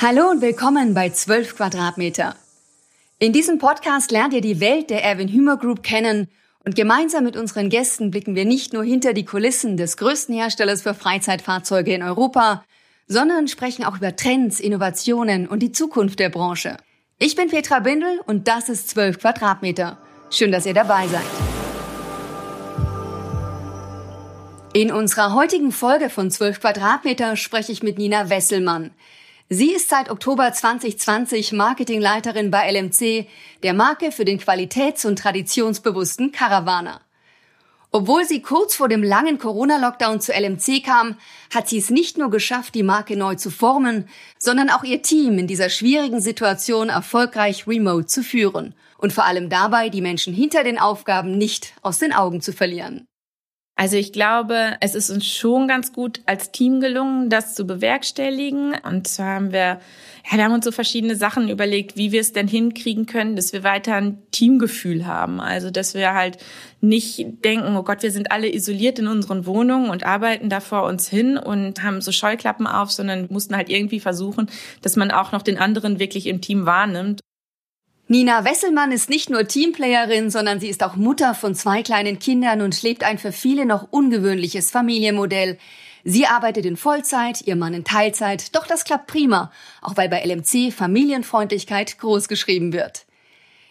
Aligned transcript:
Hallo 0.00 0.30
und 0.30 0.42
willkommen 0.42 0.94
bei 0.94 1.10
12 1.10 1.56
Quadratmeter. 1.56 2.36
In 3.18 3.32
diesem 3.32 3.58
Podcast 3.58 4.12
lernt 4.12 4.32
ihr 4.32 4.40
die 4.40 4.60
Welt 4.60 4.90
der 4.90 5.02
Erwin 5.02 5.26
Hümer 5.26 5.56
Group 5.56 5.82
kennen 5.82 6.28
und 6.64 6.76
gemeinsam 6.76 7.24
mit 7.24 7.36
unseren 7.36 7.68
Gästen 7.68 8.12
blicken 8.12 8.36
wir 8.36 8.44
nicht 8.44 8.72
nur 8.72 8.84
hinter 8.84 9.12
die 9.12 9.24
Kulissen 9.24 9.76
des 9.76 9.96
größten 9.96 10.36
Herstellers 10.36 10.82
für 10.82 10.94
Freizeitfahrzeuge 10.94 11.92
in 11.92 12.04
Europa, 12.04 12.64
sondern 13.08 13.48
sprechen 13.48 13.84
auch 13.84 13.96
über 13.96 14.14
Trends, 14.14 14.60
Innovationen 14.60 15.48
und 15.48 15.64
die 15.64 15.72
Zukunft 15.72 16.20
der 16.20 16.28
Branche. 16.28 16.76
Ich 17.18 17.34
bin 17.34 17.48
Petra 17.48 17.80
Bindel 17.80 18.20
und 18.24 18.46
das 18.46 18.68
ist 18.68 18.90
12 18.90 19.18
Quadratmeter. 19.18 19.98
Schön, 20.30 20.52
dass 20.52 20.64
ihr 20.64 20.74
dabei 20.74 21.08
seid. 21.08 21.26
In 24.74 24.92
unserer 24.92 25.34
heutigen 25.34 25.72
Folge 25.72 26.08
von 26.08 26.30
12 26.30 26.60
Quadratmeter 26.60 27.34
spreche 27.34 27.72
ich 27.72 27.82
mit 27.82 27.98
Nina 27.98 28.30
Wesselmann. 28.30 28.92
Sie 29.50 29.72
ist 29.72 29.88
seit 29.88 30.10
Oktober 30.10 30.52
2020 30.52 31.52
Marketingleiterin 31.52 32.50
bei 32.50 32.70
LMC, 32.70 33.26
der 33.62 33.72
Marke 33.72 34.12
für 34.12 34.26
den 34.26 34.38
qualitäts- 34.38 35.06
und 35.06 35.18
traditionsbewussten 35.18 36.32
Caravaner. 36.32 37.00
Obwohl 37.90 38.26
sie 38.26 38.42
kurz 38.42 38.76
vor 38.76 38.90
dem 38.90 39.02
langen 39.02 39.38
Corona-Lockdown 39.38 40.20
zu 40.20 40.32
LMC 40.32 40.84
kam, 40.84 41.16
hat 41.54 41.66
sie 41.66 41.78
es 41.78 41.88
nicht 41.88 42.18
nur 42.18 42.28
geschafft, 42.28 42.74
die 42.74 42.82
Marke 42.82 43.16
neu 43.16 43.36
zu 43.36 43.50
formen, 43.50 44.10
sondern 44.38 44.68
auch 44.68 44.84
ihr 44.84 45.00
Team 45.00 45.38
in 45.38 45.46
dieser 45.46 45.70
schwierigen 45.70 46.20
Situation 46.20 46.90
erfolgreich 46.90 47.66
remote 47.66 48.04
zu 48.04 48.22
führen 48.22 48.74
und 48.98 49.14
vor 49.14 49.24
allem 49.24 49.48
dabei, 49.48 49.88
die 49.88 50.02
Menschen 50.02 50.34
hinter 50.34 50.62
den 50.62 50.78
Aufgaben 50.78 51.38
nicht 51.38 51.72
aus 51.80 51.98
den 51.98 52.12
Augen 52.12 52.42
zu 52.42 52.52
verlieren. 52.52 53.06
Also 53.80 53.96
ich 53.96 54.12
glaube, 54.12 54.76
es 54.80 54.96
ist 54.96 55.08
uns 55.08 55.24
schon 55.24 55.68
ganz 55.68 55.92
gut 55.92 56.20
als 56.26 56.50
Team 56.50 56.80
gelungen, 56.80 57.30
das 57.30 57.54
zu 57.54 57.64
bewerkstelligen. 57.64 58.74
Und 58.82 59.06
zwar 59.06 59.36
haben 59.36 59.52
wir, 59.52 59.78
ja, 60.28 60.36
wir 60.36 60.42
haben 60.42 60.52
uns 60.52 60.64
so 60.64 60.72
verschiedene 60.72 61.14
Sachen 61.14 61.48
überlegt, 61.48 61.96
wie 61.96 62.10
wir 62.10 62.20
es 62.20 62.32
denn 62.32 62.48
hinkriegen 62.48 63.06
können, 63.06 63.36
dass 63.36 63.52
wir 63.52 63.62
weiter 63.62 63.94
ein 63.94 64.18
Teamgefühl 64.32 65.06
haben. 65.06 65.40
Also 65.40 65.70
dass 65.70 65.94
wir 65.94 66.12
halt 66.12 66.38
nicht 66.80 67.44
denken, 67.44 67.76
oh 67.76 67.84
Gott, 67.84 68.02
wir 68.02 68.10
sind 68.10 68.32
alle 68.32 68.52
isoliert 68.52 68.98
in 68.98 69.06
unseren 69.06 69.46
Wohnungen 69.46 69.90
und 69.90 70.04
arbeiten 70.04 70.50
da 70.50 70.58
vor 70.58 70.82
uns 70.82 71.08
hin 71.08 71.38
und 71.38 71.84
haben 71.84 72.00
so 72.00 72.10
Scheuklappen 72.10 72.66
auf, 72.66 72.90
sondern 72.90 73.28
mussten 73.30 73.54
halt 73.54 73.68
irgendwie 73.68 74.00
versuchen, 74.00 74.50
dass 74.82 74.96
man 74.96 75.12
auch 75.12 75.30
noch 75.30 75.42
den 75.42 75.56
anderen 75.56 76.00
wirklich 76.00 76.26
im 76.26 76.40
Team 76.40 76.66
wahrnimmt. 76.66 77.20
Nina 78.10 78.46
Wesselmann 78.46 78.90
ist 78.90 79.10
nicht 79.10 79.28
nur 79.28 79.46
Teamplayerin, 79.46 80.30
sondern 80.30 80.60
sie 80.60 80.68
ist 80.68 80.82
auch 80.82 80.96
Mutter 80.96 81.34
von 81.34 81.54
zwei 81.54 81.82
kleinen 81.82 82.18
Kindern 82.18 82.62
und 82.62 82.82
lebt 82.82 83.04
ein 83.04 83.18
für 83.18 83.32
viele 83.32 83.66
noch 83.66 83.88
ungewöhnliches 83.90 84.70
Familienmodell. 84.70 85.58
Sie 86.04 86.24
arbeitet 86.24 86.64
in 86.64 86.78
Vollzeit, 86.78 87.42
ihr 87.42 87.54
Mann 87.54 87.74
in 87.74 87.84
Teilzeit, 87.84 88.56
doch 88.56 88.66
das 88.66 88.84
klappt 88.84 89.08
prima, 89.08 89.52
auch 89.82 89.98
weil 89.98 90.08
bei 90.08 90.24
LMC 90.24 90.72
Familienfreundlichkeit 90.72 91.98
groß 91.98 92.28
geschrieben 92.28 92.72
wird. 92.72 93.04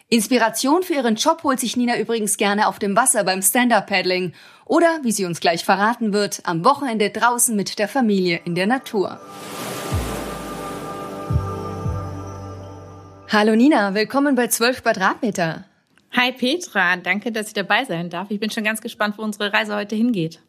Inspiration 0.07 0.83
für 0.83 0.93
ihren 0.93 1.15
Job 1.15 1.43
holt 1.43 1.59
sich 1.59 1.75
Nina 1.75 1.97
übrigens 1.97 2.37
gerne 2.37 2.67
auf 2.67 2.77
dem 2.77 2.95
Wasser 2.95 3.23
beim 3.23 3.41
Stand-Up-Paddling 3.41 4.33
oder, 4.65 4.99
wie 5.01 5.11
sie 5.11 5.25
uns 5.25 5.39
gleich 5.39 5.65
verraten 5.65 6.13
wird, 6.13 6.41
am 6.43 6.63
Wochenende 6.63 7.09
draußen 7.09 7.55
mit 7.55 7.79
der 7.79 7.87
Familie 7.87 8.39
in 8.45 8.53
der 8.53 8.67
Natur. 8.67 9.19
Hallo 13.29 13.57
Nina, 13.57 13.93
willkommen 13.93 14.35
bei 14.35 14.47
12 14.47 14.83
Quadratmeter. 14.83 15.65
Hi 16.13 16.31
Petra, 16.31 16.95
danke, 16.95 17.33
dass 17.33 17.47
ich 17.47 17.53
dabei 17.53 17.83
sein 17.83 18.09
darf. 18.09 18.31
Ich 18.31 18.39
bin 18.39 18.49
schon 18.49 18.63
ganz 18.63 18.79
gespannt, 18.79 19.17
wo 19.17 19.21
unsere 19.21 19.51
Reise 19.51 19.75
heute 19.75 19.97
hingeht. 19.97 20.39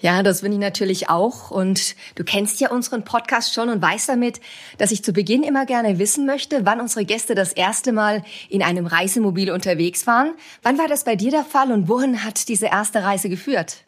Ja, 0.00 0.22
das 0.22 0.42
bin 0.42 0.52
ich 0.52 0.60
natürlich 0.60 1.10
auch. 1.10 1.50
Und 1.50 1.96
du 2.14 2.22
kennst 2.22 2.60
ja 2.60 2.70
unseren 2.70 3.04
Podcast 3.04 3.54
schon 3.54 3.68
und 3.70 3.82
weißt 3.82 4.08
damit, 4.08 4.40
dass 4.78 4.92
ich 4.92 5.02
zu 5.02 5.12
Beginn 5.12 5.42
immer 5.42 5.66
gerne 5.66 5.98
wissen 5.98 6.26
möchte, 6.26 6.64
wann 6.64 6.80
unsere 6.80 7.04
Gäste 7.04 7.34
das 7.34 7.52
erste 7.52 7.90
Mal 7.90 8.22
in 8.48 8.62
einem 8.62 8.86
Reisemobil 8.86 9.50
unterwegs 9.50 10.06
waren. 10.06 10.34
Wann 10.62 10.78
war 10.78 10.86
das 10.86 11.02
bei 11.02 11.16
dir 11.16 11.32
der 11.32 11.44
Fall 11.44 11.72
und 11.72 11.88
wohin 11.88 12.22
hat 12.22 12.46
diese 12.46 12.66
erste 12.66 13.02
Reise 13.02 13.28
geführt? 13.28 13.78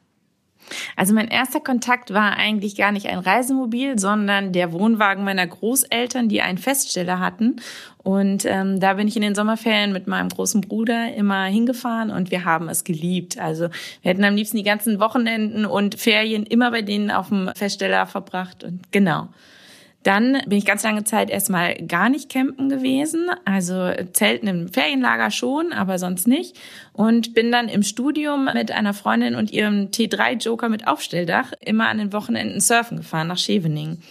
Also 0.97 1.15
mein 1.15 1.29
erster 1.29 1.61
Kontakt 1.61 2.13
war 2.13 2.37
eigentlich 2.37 2.77
gar 2.77 2.93
nicht 2.93 3.07
ein 3.07 3.19
Reisemobil, 3.19 3.99
sondern 3.99 4.53
der 4.53 4.73
Wohnwagen 4.73 5.25
meiner 5.25 5.47
Großeltern, 5.47 6.29
die 6.29 6.43
einen 6.43 6.59
Feststeller 6.59 7.19
hatten. 7.19 7.57
Und 8.03 8.45
ähm, 8.47 8.81
da 8.81 8.95
bin 8.95 9.09
ich 9.09 9.17
in 9.17 9.23
den 9.23 9.35
Sommerferien 9.35 9.93
mit 9.93 10.07
meinem 10.07 10.31
großen 10.31 10.63
Bruder 10.63 11.15
immer 11.15 11.45
hingefahren 11.45 12.11
und 12.11 12.31
wir 12.31 12.45
haben 12.45 12.69
es 12.69 12.85
geliebt. 12.85 13.39
Also 13.39 13.69
wir 14.03 14.11
hätten 14.11 14.25
am 14.25 14.37
liebsten 14.37 14.57
die 14.57 14.63
ganzen 14.63 15.01
Wochenenden 15.01 15.67
und 15.67 15.97
Ferien 15.97 16.45
immer 16.45 16.71
bei 16.71 16.81
denen 16.83 17.11
auf 17.11 17.29
dem 17.29 17.51
Feststeller 17.55 18.07
verbracht. 18.07 18.65
Und 18.65 18.91
genau. 18.91 19.29
Dann 20.03 20.41
bin 20.47 20.57
ich 20.57 20.65
ganz 20.65 20.83
lange 20.83 21.05
Zeit 21.05 21.29
erstmal 21.29 21.75
gar 21.75 22.09
nicht 22.09 22.31
campen 22.31 22.71
gewesen, 22.71 23.29
also 23.45 23.93
Zelten 24.13 24.49
im 24.49 24.69
Ferienlager 24.73 25.31
schon, 25.31 25.75
aber 25.75 25.99
sonst 25.99 26.27
nicht. 26.27 26.59
Und 26.95 27.35
bin 27.35 27.53
dann 27.53 27.69
im 27.69 27.83
Studium 27.83 28.49
mit 28.55 28.73
einer 28.73 28.95
Freundin 28.95 29.35
und 29.35 29.51
ihrem 29.51 29.91
T3-Joker 29.91 30.71
mit 30.71 30.89
Aufstelldach 30.89 31.53
immer 31.61 31.89
an 31.89 31.99
den 31.99 32.13
Wochenenden 32.15 32.61
surfen 32.61 32.97
gefahren 32.99 33.29
nach 33.29 33.37
Scheveningen. 33.39 34.03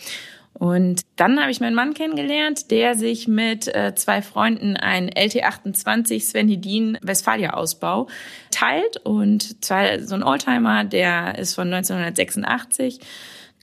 Und 0.53 1.03
dann 1.15 1.39
habe 1.39 1.51
ich 1.51 1.61
meinen 1.61 1.75
Mann 1.75 1.93
kennengelernt, 1.93 2.69
der 2.69 2.95
sich 2.95 3.29
mit 3.29 3.73
äh, 3.73 3.95
zwei 3.95 4.21
Freunden 4.21 4.75
ein 4.75 5.09
LT28 5.09 6.21
Sven 6.21 6.49
Hedin 6.49 6.97
Westfalia 7.01 7.53
Ausbau 7.53 8.07
teilt 8.51 8.97
und 8.97 9.63
zwar 9.63 9.99
so 10.01 10.15
ein 10.15 10.23
Oldtimer, 10.23 10.83
der 10.83 11.37
ist 11.39 11.55
von 11.55 11.73
1986 11.73 12.99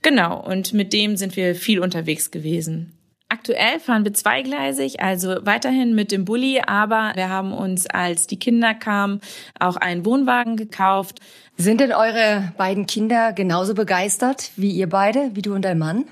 Genau, 0.01 0.39
und 0.39 0.73
mit 0.73 0.93
dem 0.93 1.17
sind 1.17 1.35
wir 1.35 1.55
viel 1.55 1.79
unterwegs 1.79 2.31
gewesen. 2.31 2.93
Aktuell 3.29 3.81
fahren 3.81 4.05
wir 4.05 4.13
zweigleisig, 4.13 5.01
also 5.01 5.35
weiterhin 5.41 5.93
mit 5.95 6.13
dem 6.13 6.23
Bulli, 6.23 6.61
aber 6.65 7.11
wir 7.15 7.27
haben 7.27 7.51
uns, 7.51 7.85
als 7.85 8.25
die 8.25 8.39
Kinder 8.39 8.73
kamen, 8.73 9.19
auch 9.59 9.75
einen 9.75 10.05
Wohnwagen 10.05 10.55
gekauft. 10.55 11.19
Sind 11.57 11.81
denn 11.81 11.91
eure 11.91 12.53
beiden 12.55 12.87
Kinder 12.87 13.33
genauso 13.33 13.73
begeistert 13.73 14.51
wie 14.55 14.71
ihr 14.71 14.87
beide, 14.87 15.31
wie 15.33 15.41
du 15.41 15.53
und 15.53 15.65
dein 15.65 15.77
Mann? 15.77 16.05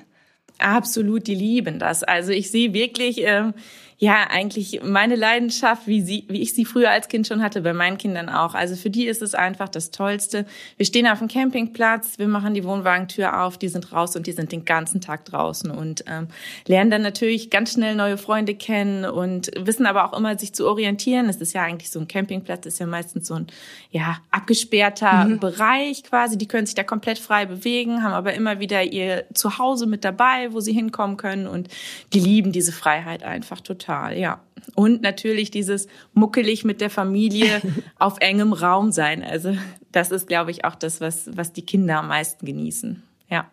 Absolut, 0.60 1.28
die 1.28 1.36
lieben 1.36 1.80
das. 1.80 2.04
Also 2.04 2.32
ich 2.32 2.52
sehe 2.52 2.74
wirklich, 2.74 3.26
äh, 3.26 3.54
ja, 3.98 4.28
eigentlich 4.30 4.82
meine 4.84 5.16
Leidenschaft, 5.16 5.88
wie, 5.88 6.02
sie, 6.02 6.26
wie 6.28 6.42
ich 6.42 6.54
sie 6.54 6.66
früher 6.66 6.92
als 6.92 7.08
Kind 7.08 7.28
schon 7.28 7.42
hatte, 7.42 7.62
bei 7.62 7.72
meinen 7.72 7.98
Kindern 7.98 8.28
auch. 8.28 8.54
Also 8.54 8.76
für 8.76 8.90
die 8.90 9.06
ist 9.06 9.22
es 9.22 9.36
einfach 9.36 9.70
das 9.70 9.90
Tollste. 9.90 10.46
Wir 10.76 10.86
stehen 10.86 11.08
auf 11.08 11.20
dem 11.20 11.30
Campingplatz, 11.30 12.20
wir 12.20 12.28
machen 12.28 12.54
die 12.54 12.66
Wohnwagentür 12.66 13.42
auf, 13.42 13.58
die 13.58 13.70
sind 13.70 13.94
raus 13.94 14.18
und 14.18 14.28
die 14.28 14.34
sind 14.34 14.52
den 14.52 14.66
ganzen 14.66 15.00
Tag 15.00 15.24
draußen 15.24 15.72
und 15.72 16.04
ähm, 16.08 16.28
lernen 16.68 16.92
dann 16.92 17.04
natürlich 17.04 17.50
ganz 17.50 17.72
schnell 17.72 17.96
neue 17.96 18.18
Freunde 18.18 18.56
kennen 18.56 19.06
und 19.06 19.50
wissen 19.58 19.86
aber 19.86 20.04
auch 20.04 20.18
immer, 20.18 20.38
sich 20.38 20.54
zu 20.54 20.68
orientieren. 20.68 21.30
Es 21.30 21.38
ist 21.38 21.54
ja 21.54 21.62
eigentlich 21.62 21.90
so 21.90 22.00
ein 22.02 22.10
Campingplatz, 22.10 22.66
ist 22.66 22.80
ja 22.80 22.88
meistens 22.88 23.28
so 23.28 23.36
ein 23.36 23.48
ja, 23.92 24.18
abgesperrter 24.30 25.24
mhm. 25.26 25.40
Bereich 25.40 26.04
quasi. 26.04 26.38
Die 26.38 26.50
können 26.50 26.66
sich 26.66 26.76
da 26.76 26.84
komplett 26.84 27.18
frei 27.18 27.46
bewegen, 27.46 28.04
haben 28.04 28.14
aber 28.14 28.34
immer 28.34 28.60
wieder 28.60 28.84
ihr 28.84 29.24
Zuhause 29.34 29.86
mit 29.86 30.04
dabei, 30.04 30.52
wo 30.52 30.60
sie 30.60 30.74
hinkommen 30.74 31.16
können 31.16 31.48
und 31.48 31.70
die 32.12 32.20
lieben 32.20 32.52
diese 32.52 32.74
Freiheit 32.74 33.24
einfach 33.24 33.62
total 33.62 33.85
total, 33.86 34.18
ja. 34.18 34.42
Und 34.74 35.02
natürlich 35.02 35.52
dieses 35.52 35.88
muckelig 36.14 36.66
mit 36.66 36.82
der 36.82 36.90
Familie 36.90 37.62
auf 38.00 38.18
engem 38.20 38.54
Raum 38.54 38.92
sein. 38.92 39.24
Also 39.24 39.56
das 39.92 40.12
ist, 40.12 40.28
glaube 40.28 40.52
ich, 40.52 40.66
auch 40.66 40.76
das, 40.76 41.02
was, 41.02 41.30
was 41.36 41.54
die 41.54 41.66
Kinder 41.66 42.00
am 42.00 42.08
meisten 42.08 42.46
genießen. 42.46 43.04
Ja. 43.30 43.50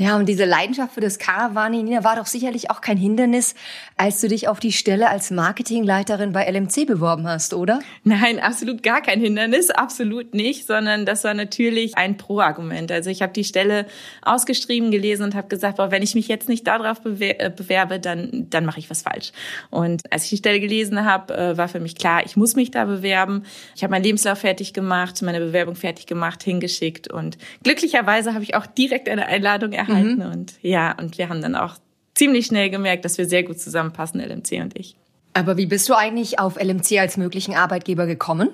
Ja, 0.00 0.16
und 0.16 0.28
diese 0.28 0.44
Leidenschaft 0.44 0.94
für 0.94 1.00
das 1.00 1.18
Caravan, 1.18 1.72
Nina, 1.72 2.04
war 2.04 2.14
doch 2.14 2.26
sicherlich 2.26 2.70
auch 2.70 2.80
kein 2.80 2.96
Hindernis, 2.96 3.56
als 3.96 4.20
du 4.20 4.28
dich 4.28 4.46
auf 4.46 4.60
die 4.60 4.70
Stelle 4.70 5.08
als 5.08 5.32
Marketingleiterin 5.32 6.30
bei 6.30 6.48
LMC 6.48 6.86
beworben 6.86 7.26
hast, 7.26 7.52
oder? 7.52 7.80
Nein, 8.04 8.38
absolut 8.38 8.84
gar 8.84 9.02
kein 9.02 9.20
Hindernis, 9.20 9.70
absolut 9.70 10.34
nicht, 10.34 10.68
sondern 10.68 11.04
das 11.04 11.24
war 11.24 11.34
natürlich 11.34 11.98
ein 11.98 12.16
Pro-Argument. 12.16 12.92
Also 12.92 13.10
ich 13.10 13.22
habe 13.22 13.32
die 13.32 13.42
Stelle 13.42 13.86
ausgeschrieben, 14.22 14.92
gelesen 14.92 15.24
und 15.24 15.34
habe 15.34 15.48
gesagt, 15.48 15.78
boah, 15.78 15.90
wenn 15.90 16.04
ich 16.04 16.14
mich 16.14 16.28
jetzt 16.28 16.48
nicht 16.48 16.64
darauf 16.68 16.98
äh, 17.04 17.50
bewerbe, 17.50 17.98
dann, 17.98 18.46
dann 18.50 18.64
mache 18.66 18.78
ich 18.78 18.90
was 18.90 19.02
falsch. 19.02 19.32
Und 19.70 20.02
als 20.12 20.22
ich 20.24 20.30
die 20.30 20.36
Stelle 20.36 20.60
gelesen 20.60 21.04
habe, 21.04 21.36
äh, 21.36 21.56
war 21.56 21.66
für 21.66 21.80
mich 21.80 21.96
klar, 21.96 22.24
ich 22.24 22.36
muss 22.36 22.54
mich 22.54 22.70
da 22.70 22.84
bewerben. 22.84 23.42
Ich 23.74 23.82
habe 23.82 23.90
meinen 23.90 24.04
Lebenslauf 24.04 24.38
fertig 24.38 24.74
gemacht, 24.74 25.20
meine 25.22 25.40
Bewerbung 25.40 25.74
fertig 25.74 26.06
gemacht, 26.06 26.44
hingeschickt 26.44 27.12
und 27.12 27.36
glücklicherweise 27.64 28.32
habe 28.32 28.44
ich 28.44 28.54
auch 28.54 28.66
direkt 28.66 29.08
eine 29.08 29.26
Einladung 29.26 29.72
erhalten. 29.88 30.16
Mhm. 30.16 30.32
Und 30.32 30.54
ja, 30.62 30.92
und 30.98 31.18
wir 31.18 31.28
haben 31.28 31.42
dann 31.42 31.54
auch 31.54 31.76
ziemlich 32.14 32.46
schnell 32.46 32.70
gemerkt, 32.70 33.04
dass 33.04 33.18
wir 33.18 33.26
sehr 33.26 33.42
gut 33.42 33.60
zusammenpassen, 33.60 34.20
LMC 34.20 34.60
und 34.60 34.78
ich. 34.78 34.96
Aber 35.34 35.56
wie 35.56 35.66
bist 35.66 35.88
du 35.88 35.94
eigentlich 35.94 36.38
auf 36.38 36.60
LMC 36.60 36.98
als 36.98 37.16
möglichen 37.16 37.54
Arbeitgeber 37.54 38.06
gekommen? 38.06 38.50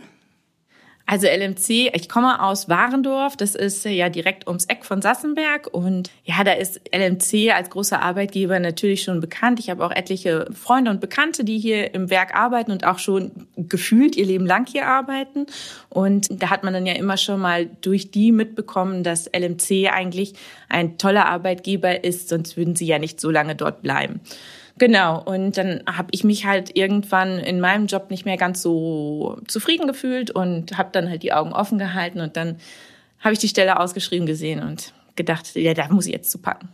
Also 1.06 1.26
LMC, 1.26 1.90
ich 1.92 2.08
komme 2.08 2.42
aus 2.42 2.70
Warendorf, 2.70 3.36
das 3.36 3.54
ist 3.54 3.84
äh, 3.84 3.90
ja 3.90 4.08
direkt 4.08 4.46
ums 4.46 4.64
Eck 4.64 4.86
von 4.86 5.02
Sassenberg 5.02 5.68
und 5.70 6.10
ja, 6.24 6.42
da 6.44 6.52
ist 6.52 6.80
LMC 6.94 7.52
als 7.54 7.68
großer 7.68 8.00
Arbeitgeber 8.00 8.58
natürlich 8.58 9.02
schon 9.02 9.20
bekannt. 9.20 9.60
Ich 9.60 9.68
habe 9.68 9.84
auch 9.84 9.90
etliche 9.90 10.46
Freunde 10.54 10.90
und 10.90 11.02
Bekannte, 11.02 11.44
die 11.44 11.58
hier 11.58 11.92
im 11.92 12.08
Werk 12.08 12.34
arbeiten 12.34 12.72
und 12.72 12.86
auch 12.86 12.98
schon 12.98 13.32
gefühlt 13.56 14.16
ihr 14.16 14.24
Leben 14.24 14.46
lang 14.46 14.66
hier 14.66 14.86
arbeiten 14.86 15.44
und 15.90 16.28
da 16.30 16.48
hat 16.48 16.64
man 16.64 16.72
dann 16.72 16.86
ja 16.86 16.94
immer 16.94 17.18
schon 17.18 17.38
mal 17.38 17.68
durch 17.82 18.10
die 18.10 18.32
mitbekommen, 18.32 19.02
dass 19.02 19.26
LMC 19.26 19.90
eigentlich 19.92 20.32
ein 20.70 20.96
toller 20.96 21.26
Arbeitgeber 21.26 22.02
ist, 22.02 22.30
sonst 22.30 22.56
würden 22.56 22.76
sie 22.76 22.86
ja 22.86 22.98
nicht 22.98 23.20
so 23.20 23.30
lange 23.30 23.54
dort 23.54 23.82
bleiben. 23.82 24.20
Genau, 24.78 25.22
und 25.22 25.56
dann 25.56 25.82
habe 25.86 26.08
ich 26.10 26.24
mich 26.24 26.46
halt 26.46 26.76
irgendwann 26.76 27.38
in 27.38 27.60
meinem 27.60 27.86
Job 27.86 28.10
nicht 28.10 28.24
mehr 28.24 28.36
ganz 28.36 28.60
so 28.60 29.38
zufrieden 29.46 29.86
gefühlt 29.86 30.32
und 30.32 30.76
habe 30.76 30.88
dann 30.90 31.08
halt 31.08 31.22
die 31.22 31.32
Augen 31.32 31.52
offen 31.52 31.78
gehalten 31.78 32.20
und 32.20 32.36
dann 32.36 32.56
habe 33.20 33.32
ich 33.32 33.38
die 33.38 33.48
Stelle 33.48 33.78
ausgeschrieben 33.78 34.26
gesehen 34.26 34.60
und 34.62 34.92
gedacht, 35.14 35.54
ja, 35.54 35.74
da 35.74 35.88
muss 35.88 36.06
ich 36.06 36.12
jetzt 36.12 36.30
zu 36.30 36.38
packen. 36.38 36.68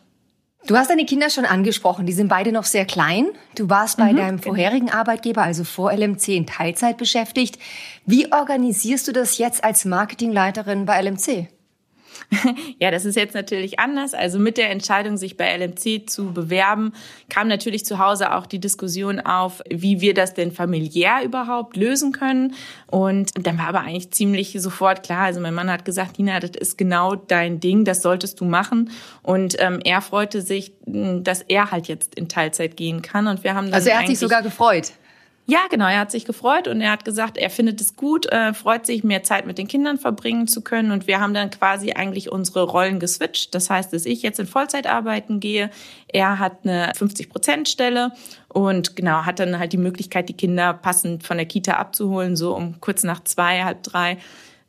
Du 0.66 0.76
hast 0.76 0.90
deine 0.90 1.06
Kinder 1.06 1.30
schon 1.30 1.46
angesprochen, 1.46 2.06
die 2.06 2.12
sind 2.12 2.28
beide 2.28 2.52
noch 2.52 2.64
sehr 2.64 2.84
klein. 2.84 3.28
Du 3.54 3.70
warst 3.70 3.96
bei 3.96 4.12
mhm, 4.12 4.16
deinem 4.16 4.40
genau. 4.40 4.54
vorherigen 4.54 4.90
Arbeitgeber, 4.90 5.42
also 5.42 5.64
vor 5.64 5.92
LMC, 5.92 6.28
in 6.28 6.46
Teilzeit 6.46 6.96
beschäftigt. 6.96 7.58
Wie 8.06 8.32
organisierst 8.32 9.08
du 9.08 9.12
das 9.12 9.38
jetzt 9.38 9.64
als 9.64 9.84
Marketingleiterin 9.84 10.84
bei 10.84 11.00
LMC? 11.00 11.48
Ja, 12.78 12.90
das 12.90 13.04
ist 13.04 13.16
jetzt 13.16 13.34
natürlich 13.34 13.78
anders. 13.78 14.14
Also 14.14 14.38
mit 14.38 14.56
der 14.56 14.70
Entscheidung, 14.70 15.16
sich 15.16 15.36
bei 15.36 15.56
LMC 15.56 16.08
zu 16.08 16.32
bewerben, 16.32 16.92
kam 17.28 17.48
natürlich 17.48 17.84
zu 17.84 17.98
Hause 17.98 18.34
auch 18.34 18.46
die 18.46 18.58
Diskussion 18.58 19.20
auf, 19.20 19.62
wie 19.68 20.00
wir 20.00 20.14
das 20.14 20.34
denn 20.34 20.52
familiär 20.52 21.24
überhaupt 21.24 21.76
lösen 21.76 22.12
können. 22.12 22.54
Und 22.86 23.32
dann 23.46 23.58
war 23.58 23.68
aber 23.68 23.80
eigentlich 23.80 24.10
ziemlich 24.12 24.56
sofort 24.60 25.02
klar. 25.02 25.24
Also 25.24 25.40
mein 25.40 25.54
Mann 25.54 25.70
hat 25.70 25.84
gesagt, 25.84 26.18
Nina, 26.18 26.40
das 26.40 26.52
ist 26.58 26.78
genau 26.78 27.14
dein 27.14 27.60
Ding, 27.60 27.84
das 27.84 28.02
solltest 28.02 28.40
du 28.40 28.44
machen. 28.44 28.90
Und 29.22 29.56
ähm, 29.58 29.80
er 29.84 30.00
freute 30.00 30.42
sich, 30.42 30.72
dass 30.86 31.42
er 31.42 31.70
halt 31.70 31.88
jetzt 31.88 32.14
in 32.14 32.28
Teilzeit 32.28 32.76
gehen 32.76 33.02
kann. 33.02 33.26
Und 33.26 33.44
wir 33.44 33.54
haben 33.54 33.66
dann 33.66 33.74
also 33.74 33.90
er 33.90 34.00
hat 34.00 34.06
sich 34.06 34.18
sogar 34.18 34.42
gefreut. 34.42 34.92
Ja, 35.46 35.66
genau. 35.68 35.86
Er 35.86 35.98
hat 35.98 36.12
sich 36.12 36.24
gefreut 36.24 36.68
und 36.68 36.80
er 36.80 36.92
hat 36.92 37.04
gesagt, 37.04 37.36
er 37.36 37.50
findet 37.50 37.80
es 37.80 37.96
gut, 37.96 38.26
äh, 38.26 38.54
freut 38.54 38.86
sich, 38.86 39.02
mehr 39.02 39.24
Zeit 39.24 39.46
mit 39.46 39.58
den 39.58 39.66
Kindern 39.66 39.98
verbringen 39.98 40.46
zu 40.46 40.62
können. 40.62 40.92
Und 40.92 41.08
wir 41.08 41.20
haben 41.20 41.34
dann 41.34 41.50
quasi 41.50 41.92
eigentlich 41.92 42.30
unsere 42.30 42.62
Rollen 42.62 43.00
geswitcht. 43.00 43.52
Das 43.54 43.68
heißt, 43.68 43.92
dass 43.92 44.06
ich 44.06 44.22
jetzt 44.22 44.38
in 44.38 44.46
Vollzeit 44.46 44.86
arbeiten 44.86 45.40
gehe. 45.40 45.70
Er 46.06 46.38
hat 46.38 46.58
eine 46.62 46.92
50-Prozent-Stelle 46.92 48.12
und 48.48 48.94
genau, 48.94 49.24
hat 49.24 49.40
dann 49.40 49.58
halt 49.58 49.72
die 49.72 49.76
Möglichkeit, 49.78 50.28
die 50.28 50.36
Kinder 50.36 50.72
passend 50.72 51.24
von 51.24 51.36
der 51.36 51.46
Kita 51.46 51.72
abzuholen, 51.72 52.36
so 52.36 52.54
um 52.54 52.80
kurz 52.80 53.02
nach 53.02 53.24
zwei, 53.24 53.64
halb 53.64 53.82
drei 53.82 54.18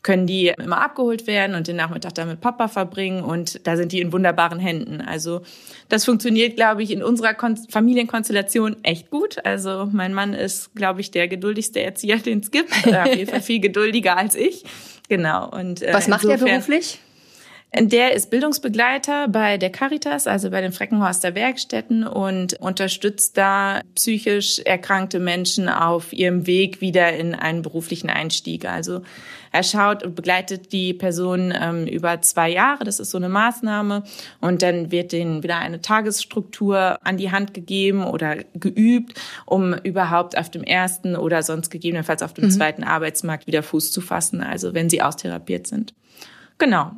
können 0.03 0.25
die 0.25 0.47
immer 0.47 0.81
abgeholt 0.81 1.27
werden 1.27 1.55
und 1.55 1.67
den 1.67 1.75
Nachmittag 1.75 2.15
dann 2.15 2.27
mit 2.27 2.41
Papa 2.41 2.67
verbringen 2.67 3.23
und 3.23 3.65
da 3.67 3.77
sind 3.77 3.91
die 3.91 4.01
in 4.01 4.11
wunderbaren 4.11 4.59
Händen. 4.59 5.01
Also 5.01 5.41
das 5.89 6.05
funktioniert, 6.05 6.55
glaube 6.55 6.81
ich, 6.81 6.91
in 6.91 7.03
unserer 7.03 7.33
Kon 7.33 7.57
Familienkonstellation 7.57 8.77
echt 8.83 9.11
gut. 9.11 9.45
Also 9.45 9.87
mein 9.91 10.13
Mann 10.13 10.33
ist, 10.33 10.73
glaube 10.73 11.01
ich, 11.01 11.11
der 11.11 11.27
geduldigste 11.27 11.81
Erzieher, 11.81 12.17
den 12.17 12.39
es 12.39 12.49
gibt. 12.49 12.71
Auf 12.87 13.15
jeden 13.15 13.29
Fall 13.29 13.41
viel 13.41 13.59
geduldiger 13.59 14.17
als 14.17 14.35
ich. 14.35 14.63
Genau. 15.07 15.49
Und 15.49 15.81
äh, 15.83 15.93
was 15.93 16.07
macht 16.07 16.25
er 16.25 16.37
beruflich? 16.37 16.99
Der 17.73 18.13
ist 18.13 18.29
Bildungsbegleiter 18.29 19.29
bei 19.29 19.57
der 19.57 19.69
Caritas, 19.69 20.27
also 20.27 20.49
bei 20.49 20.59
den 20.59 20.73
Freckenhorster 20.73 21.35
Werkstätten 21.35 22.05
und 22.05 22.53
unterstützt 22.55 23.37
da 23.37 23.79
psychisch 23.95 24.59
erkrankte 24.59 25.19
Menschen 25.19 25.69
auf 25.69 26.11
ihrem 26.11 26.47
Weg 26.47 26.81
wieder 26.81 27.13
in 27.15 27.33
einen 27.33 27.61
beruflichen 27.61 28.09
Einstieg. 28.09 28.65
Also 28.65 29.03
er 29.53 29.63
schaut 29.63 30.03
und 30.03 30.15
begleitet 30.15 30.73
die 30.73 30.93
Person 30.93 31.53
ähm, 31.57 31.87
über 31.87 32.21
zwei 32.21 32.49
Jahre. 32.49 32.83
Das 32.83 32.99
ist 32.99 33.09
so 33.09 33.17
eine 33.17 33.29
Maßnahme. 33.29 34.03
Und 34.41 34.63
dann 34.63 34.91
wird 34.91 35.13
denen 35.13 35.41
wieder 35.41 35.57
eine 35.57 35.79
Tagesstruktur 35.79 36.99
an 37.05 37.15
die 37.15 37.31
Hand 37.31 37.53
gegeben 37.53 38.03
oder 38.03 38.35
geübt, 38.53 39.17
um 39.45 39.73
überhaupt 39.73 40.37
auf 40.37 40.49
dem 40.49 40.63
ersten 40.63 41.15
oder 41.15 41.41
sonst 41.41 41.69
gegebenenfalls 41.69 42.21
auf 42.21 42.33
dem 42.33 42.45
mhm. 42.45 42.51
zweiten 42.51 42.83
Arbeitsmarkt 42.83 43.47
wieder 43.47 43.63
Fuß 43.63 43.93
zu 43.93 44.01
fassen. 44.01 44.41
Also 44.43 44.73
wenn 44.73 44.89
sie 44.89 45.01
austherapiert 45.01 45.67
sind. 45.67 45.93
Genau. 46.57 46.91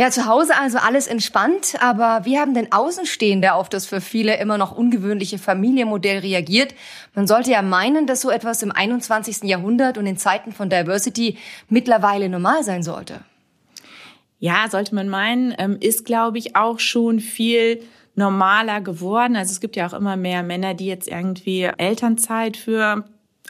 Ja, 0.00 0.12
zu 0.12 0.26
Hause 0.26 0.56
also 0.56 0.78
alles 0.78 1.08
entspannt, 1.08 1.74
aber 1.80 2.24
wie 2.24 2.38
haben 2.38 2.54
denn 2.54 2.70
Außenstehende 2.70 3.54
auf 3.54 3.68
das 3.68 3.84
für 3.84 4.00
viele 4.00 4.38
immer 4.38 4.56
noch 4.56 4.70
ungewöhnliche 4.70 5.38
Familienmodell 5.38 6.20
reagiert? 6.20 6.72
Man 7.16 7.26
sollte 7.26 7.50
ja 7.50 7.62
meinen, 7.62 8.06
dass 8.06 8.20
so 8.20 8.30
etwas 8.30 8.62
im 8.62 8.70
21. 8.70 9.42
Jahrhundert 9.42 9.98
und 9.98 10.06
in 10.06 10.16
Zeiten 10.16 10.52
von 10.52 10.70
Diversity 10.70 11.36
mittlerweile 11.68 12.28
normal 12.28 12.62
sein 12.62 12.84
sollte. 12.84 13.22
Ja, 14.38 14.66
sollte 14.70 14.94
man 14.94 15.08
meinen, 15.08 15.52
ähm, 15.58 15.78
ist, 15.80 16.04
glaube 16.04 16.38
ich, 16.38 16.54
auch 16.54 16.78
schon 16.78 17.18
viel 17.18 17.82
normaler 18.14 18.80
geworden. 18.80 19.34
Also 19.34 19.50
es 19.50 19.60
gibt 19.60 19.74
ja 19.74 19.88
auch 19.88 19.94
immer 19.94 20.16
mehr 20.16 20.44
Männer, 20.44 20.74
die 20.74 20.86
jetzt 20.86 21.08
irgendwie 21.08 21.62
Elternzeit 21.76 22.56
für 22.56 23.04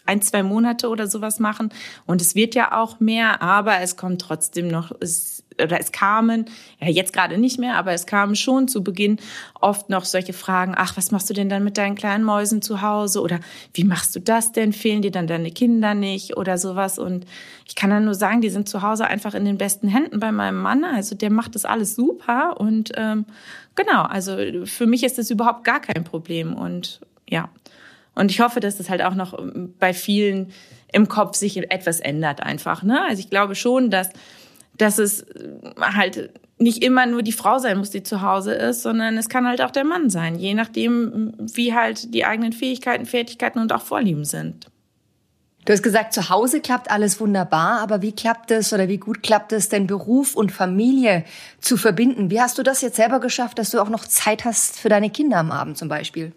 ein, 0.08 0.22
zwei 0.22 0.42
Monate 0.42 0.88
oder 0.88 1.06
sowas 1.06 1.38
machen. 1.38 1.70
Und 2.06 2.20
es 2.20 2.34
wird 2.34 2.54
ja 2.54 2.72
auch 2.80 2.98
mehr, 3.00 3.42
aber 3.42 3.80
es 3.80 3.96
kommt 3.96 4.20
trotzdem 4.20 4.68
noch, 4.68 4.92
es 5.00 5.38
oder 5.62 5.80
es 5.80 5.92
kamen, 5.92 6.46
ja 6.80 6.88
jetzt 6.88 7.12
gerade 7.12 7.38
nicht 7.38 7.58
mehr, 7.58 7.76
aber 7.76 7.92
es 7.92 8.06
kamen 8.06 8.36
schon 8.36 8.68
zu 8.68 8.84
Beginn 8.84 9.18
oft 9.60 9.90
noch 9.90 10.04
solche 10.04 10.32
Fragen, 10.32 10.74
ach, 10.76 10.96
was 10.96 11.10
machst 11.10 11.28
du 11.30 11.34
denn 11.34 11.48
dann 11.48 11.64
mit 11.64 11.78
deinen 11.78 11.96
kleinen 11.96 12.24
Mäusen 12.24 12.62
zu 12.62 12.80
Hause? 12.80 13.20
Oder 13.20 13.40
wie 13.74 13.84
machst 13.84 14.14
du 14.14 14.20
das 14.20 14.52
denn? 14.52 14.72
Fehlen 14.72 15.02
dir 15.02 15.10
dann 15.10 15.26
deine 15.26 15.50
Kinder 15.50 15.94
nicht? 15.94 16.36
Oder 16.36 16.58
sowas. 16.58 16.98
Und 16.98 17.26
ich 17.66 17.74
kann 17.74 17.90
dann 17.90 18.04
nur 18.04 18.14
sagen, 18.14 18.40
die 18.40 18.50
sind 18.50 18.68
zu 18.68 18.82
Hause 18.82 19.06
einfach 19.06 19.34
in 19.34 19.44
den 19.44 19.58
besten 19.58 19.88
Händen 19.88 20.20
bei 20.20 20.32
meinem 20.32 20.60
Mann. 20.60 20.84
Also 20.84 21.14
der 21.14 21.30
macht 21.30 21.54
das 21.54 21.64
alles 21.64 21.94
super. 21.94 22.60
Und 22.60 22.92
ähm, 22.96 23.24
genau, 23.74 24.02
also 24.02 24.36
für 24.64 24.86
mich 24.86 25.02
ist 25.02 25.18
das 25.18 25.30
überhaupt 25.30 25.64
gar 25.64 25.80
kein 25.80 26.04
Problem. 26.04 26.54
Und 26.54 27.00
ja. 27.28 27.50
Und 28.18 28.30
ich 28.30 28.40
hoffe, 28.40 28.60
dass 28.60 28.76
das 28.76 28.90
halt 28.90 29.02
auch 29.02 29.14
noch 29.14 29.38
bei 29.78 29.94
vielen 29.94 30.52
im 30.92 31.08
Kopf 31.08 31.36
sich 31.36 31.56
etwas 31.70 32.00
ändert 32.00 32.42
einfach. 32.42 32.82
Ne? 32.82 33.00
Also 33.08 33.20
ich 33.20 33.30
glaube 33.30 33.54
schon, 33.54 33.90
dass 33.90 34.10
dass 34.78 34.98
es 34.98 35.26
halt 35.80 36.30
nicht 36.58 36.82
immer 36.82 37.06
nur 37.06 37.22
die 37.22 37.32
Frau 37.32 37.58
sein 37.58 37.78
muss, 37.78 37.90
die 37.90 38.02
zu 38.02 38.22
Hause 38.22 38.54
ist, 38.54 38.82
sondern 38.82 39.16
es 39.16 39.28
kann 39.28 39.46
halt 39.46 39.60
auch 39.60 39.70
der 39.70 39.84
Mann 39.84 40.08
sein, 40.08 40.36
je 40.36 40.54
nachdem, 40.54 41.34
wie 41.38 41.74
halt 41.74 42.14
die 42.14 42.24
eigenen 42.24 42.52
Fähigkeiten, 42.52 43.04
Fertigkeiten 43.04 43.58
und 43.58 43.72
auch 43.72 43.82
Vorlieben 43.82 44.24
sind. 44.24 44.66
Du 45.64 45.72
hast 45.72 45.82
gesagt, 45.82 46.14
zu 46.14 46.30
Hause 46.30 46.60
klappt 46.60 46.90
alles 46.90 47.20
wunderbar, 47.20 47.80
aber 47.80 48.02
wie 48.02 48.12
klappt 48.12 48.50
es 48.50 48.72
oder 48.72 48.88
wie 48.88 48.98
gut 48.98 49.22
klappt 49.22 49.52
es 49.52 49.68
denn 49.68 49.86
Beruf 49.86 50.34
und 50.34 50.50
Familie 50.50 51.24
zu 51.60 51.76
verbinden? 51.76 52.30
Wie 52.30 52.40
hast 52.40 52.56
du 52.56 52.62
das 52.62 52.80
jetzt 52.80 52.96
selber 52.96 53.20
geschafft, 53.20 53.58
dass 53.58 53.70
du 53.70 53.80
auch 53.80 53.90
noch 53.90 54.06
Zeit 54.06 54.44
hast 54.44 54.78
für 54.78 54.88
deine 54.88 55.10
Kinder 55.10 55.36
am 55.36 55.52
Abend 55.52 55.76
zum 55.76 55.88
Beispiel? 55.88 56.32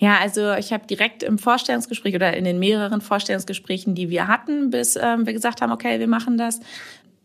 Ja, 0.00 0.18
also 0.18 0.54
ich 0.54 0.72
habe 0.72 0.86
direkt 0.86 1.24
im 1.24 1.38
Vorstellungsgespräch 1.38 2.14
oder 2.14 2.36
in 2.36 2.44
den 2.44 2.60
mehreren 2.60 3.00
Vorstellungsgesprächen, 3.00 3.96
die 3.96 4.10
wir 4.10 4.28
hatten, 4.28 4.70
bis 4.70 4.94
ähm, 4.94 5.26
wir 5.26 5.32
gesagt 5.32 5.60
haben, 5.60 5.72
okay, 5.72 5.98
wir 5.98 6.06
machen 6.06 6.38
das, 6.38 6.60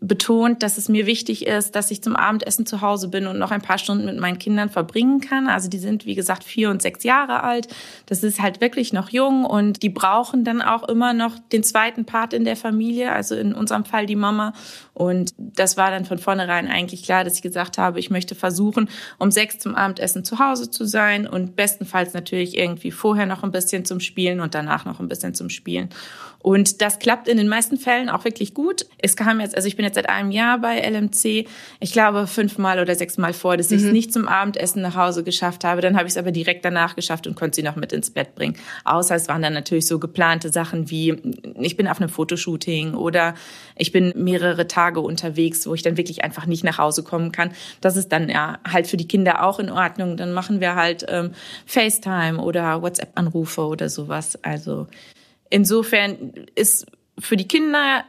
betont, 0.07 0.63
dass 0.63 0.77
es 0.77 0.89
mir 0.89 1.05
wichtig 1.05 1.47
ist, 1.47 1.75
dass 1.75 1.89
ich 1.89 2.03
zum 2.03 2.17
Abendessen 2.17 2.65
zu 2.65 2.81
Hause 2.81 3.07
bin 3.07 3.25
und 3.25 3.39
noch 3.39 3.51
ein 3.51 3.61
paar 3.61 3.77
Stunden 3.77 4.05
mit 4.05 4.19
meinen 4.19 4.37
Kindern 4.37 4.69
verbringen 4.69 5.21
kann. 5.21 5.47
Also 5.47 5.69
die 5.69 5.77
sind, 5.77 6.05
wie 6.05 6.13
gesagt, 6.13 6.43
vier 6.43 6.69
und 6.69 6.81
sechs 6.81 7.05
Jahre 7.05 7.41
alt. 7.43 7.69
Das 8.05 8.21
ist 8.21 8.41
halt 8.41 8.59
wirklich 8.59 8.91
noch 8.91 9.09
jung 9.09 9.45
und 9.45 9.81
die 9.81 9.89
brauchen 9.89 10.43
dann 10.43 10.61
auch 10.61 10.83
immer 10.89 11.13
noch 11.13 11.39
den 11.53 11.63
zweiten 11.63 12.03
Part 12.03 12.33
in 12.33 12.43
der 12.43 12.57
Familie, 12.57 13.13
also 13.13 13.33
in 13.35 13.53
unserem 13.53 13.85
Fall 13.85 14.05
die 14.05 14.17
Mama. 14.17 14.53
Und 14.93 15.33
das 15.37 15.77
war 15.77 15.89
dann 15.89 16.03
von 16.03 16.17
vornherein 16.17 16.67
eigentlich 16.67 17.03
klar, 17.03 17.23
dass 17.23 17.35
ich 17.35 17.41
gesagt 17.41 17.77
habe, 17.77 17.99
ich 17.99 18.09
möchte 18.09 18.35
versuchen, 18.35 18.89
um 19.19 19.31
sechs 19.31 19.57
zum 19.59 19.73
Abendessen 19.73 20.25
zu 20.25 20.37
Hause 20.37 20.69
zu 20.69 20.85
sein 20.85 21.25
und 21.25 21.55
bestenfalls 21.55 22.13
natürlich 22.13 22.57
irgendwie 22.57 22.91
vorher 22.91 23.25
noch 23.25 23.43
ein 23.43 23.51
bisschen 23.51 23.85
zum 23.85 24.01
Spielen 24.01 24.41
und 24.41 24.53
danach 24.53 24.83
noch 24.83 24.99
ein 24.99 25.07
bisschen 25.07 25.33
zum 25.33 25.49
Spielen. 25.49 25.89
Und 26.43 26.81
das 26.81 26.99
klappt 26.99 27.29
in 27.29 27.37
den 27.37 27.47
meisten 27.47 27.77
Fällen 27.77 28.09
auch 28.09 28.25
wirklich 28.25 28.53
gut. 28.53 28.85
Es 28.97 29.15
kam 29.15 29.39
jetzt, 29.39 29.55
also 29.55 29.65
ich 29.65 29.77
bin 29.77 29.85
jetzt 29.85 29.95
seit 29.95 30.09
einem 30.09 30.29
Jahr 30.29 30.59
bei 30.59 30.77
LMC. 30.77 31.47
Ich 31.79 31.93
glaube 31.93 32.27
fünfmal 32.27 32.79
oder 32.79 32.95
sechsmal 32.95 33.31
vor, 33.31 33.55
dass 33.55 33.71
ich 33.71 33.77
es 33.77 33.87
mhm. 33.87 33.93
nicht 33.93 34.11
zum 34.11 34.27
Abendessen 34.27 34.81
nach 34.81 34.97
Hause 34.97 35.23
geschafft 35.23 35.63
habe. 35.63 35.79
Dann 35.79 35.95
habe 35.95 36.05
ich 36.05 36.11
es 36.11 36.17
aber 36.17 36.31
direkt 36.31 36.65
danach 36.65 36.97
geschafft 36.97 37.27
und 37.27 37.35
konnte 37.35 37.55
sie 37.55 37.63
noch 37.63 37.77
mit 37.77 37.93
ins 37.93 38.11
Bett 38.11 38.35
bringen. 38.35 38.57
Außer 38.83 39.15
es 39.15 39.29
waren 39.29 39.41
dann 39.41 39.53
natürlich 39.53 39.87
so 39.87 39.99
geplante 39.99 40.49
Sachen 40.49 40.89
wie, 40.89 41.15
ich 41.61 41.77
bin 41.77 41.87
auf 41.87 42.01
einem 42.01 42.09
Fotoshooting 42.09 42.93
oder 42.93 43.35
ich 43.77 43.93
bin 43.93 44.11
mehrere 44.17 44.67
Tage 44.67 44.99
unterwegs, 44.99 45.65
wo 45.65 45.73
ich 45.73 45.81
dann 45.81 45.95
wirklich 45.95 46.25
einfach 46.25 46.45
nicht 46.45 46.65
nach 46.65 46.77
Hause 46.77 47.03
kommen 47.03 47.31
kann. 47.31 47.53
Das 47.79 47.95
ist 47.95 48.09
dann 48.09 48.27
ja 48.27 48.59
halt 48.69 48.87
für 48.87 48.97
die 48.97 49.07
Kinder 49.07 49.45
auch 49.45 49.59
in 49.59 49.69
Ordnung. 49.69 50.17
Dann 50.17 50.33
machen 50.33 50.59
wir 50.59 50.75
halt 50.75 51.05
ähm, 51.07 51.31
FaceTime 51.65 52.41
oder 52.41 52.81
WhatsApp-Anrufe 52.81 53.61
oder 53.61 53.87
sowas. 53.87 54.37
Also 54.43 54.87
Insofern 55.53 56.33
ist 56.55 56.87
für 57.19 57.37
die 57.37 57.47
Kinder 57.47 58.05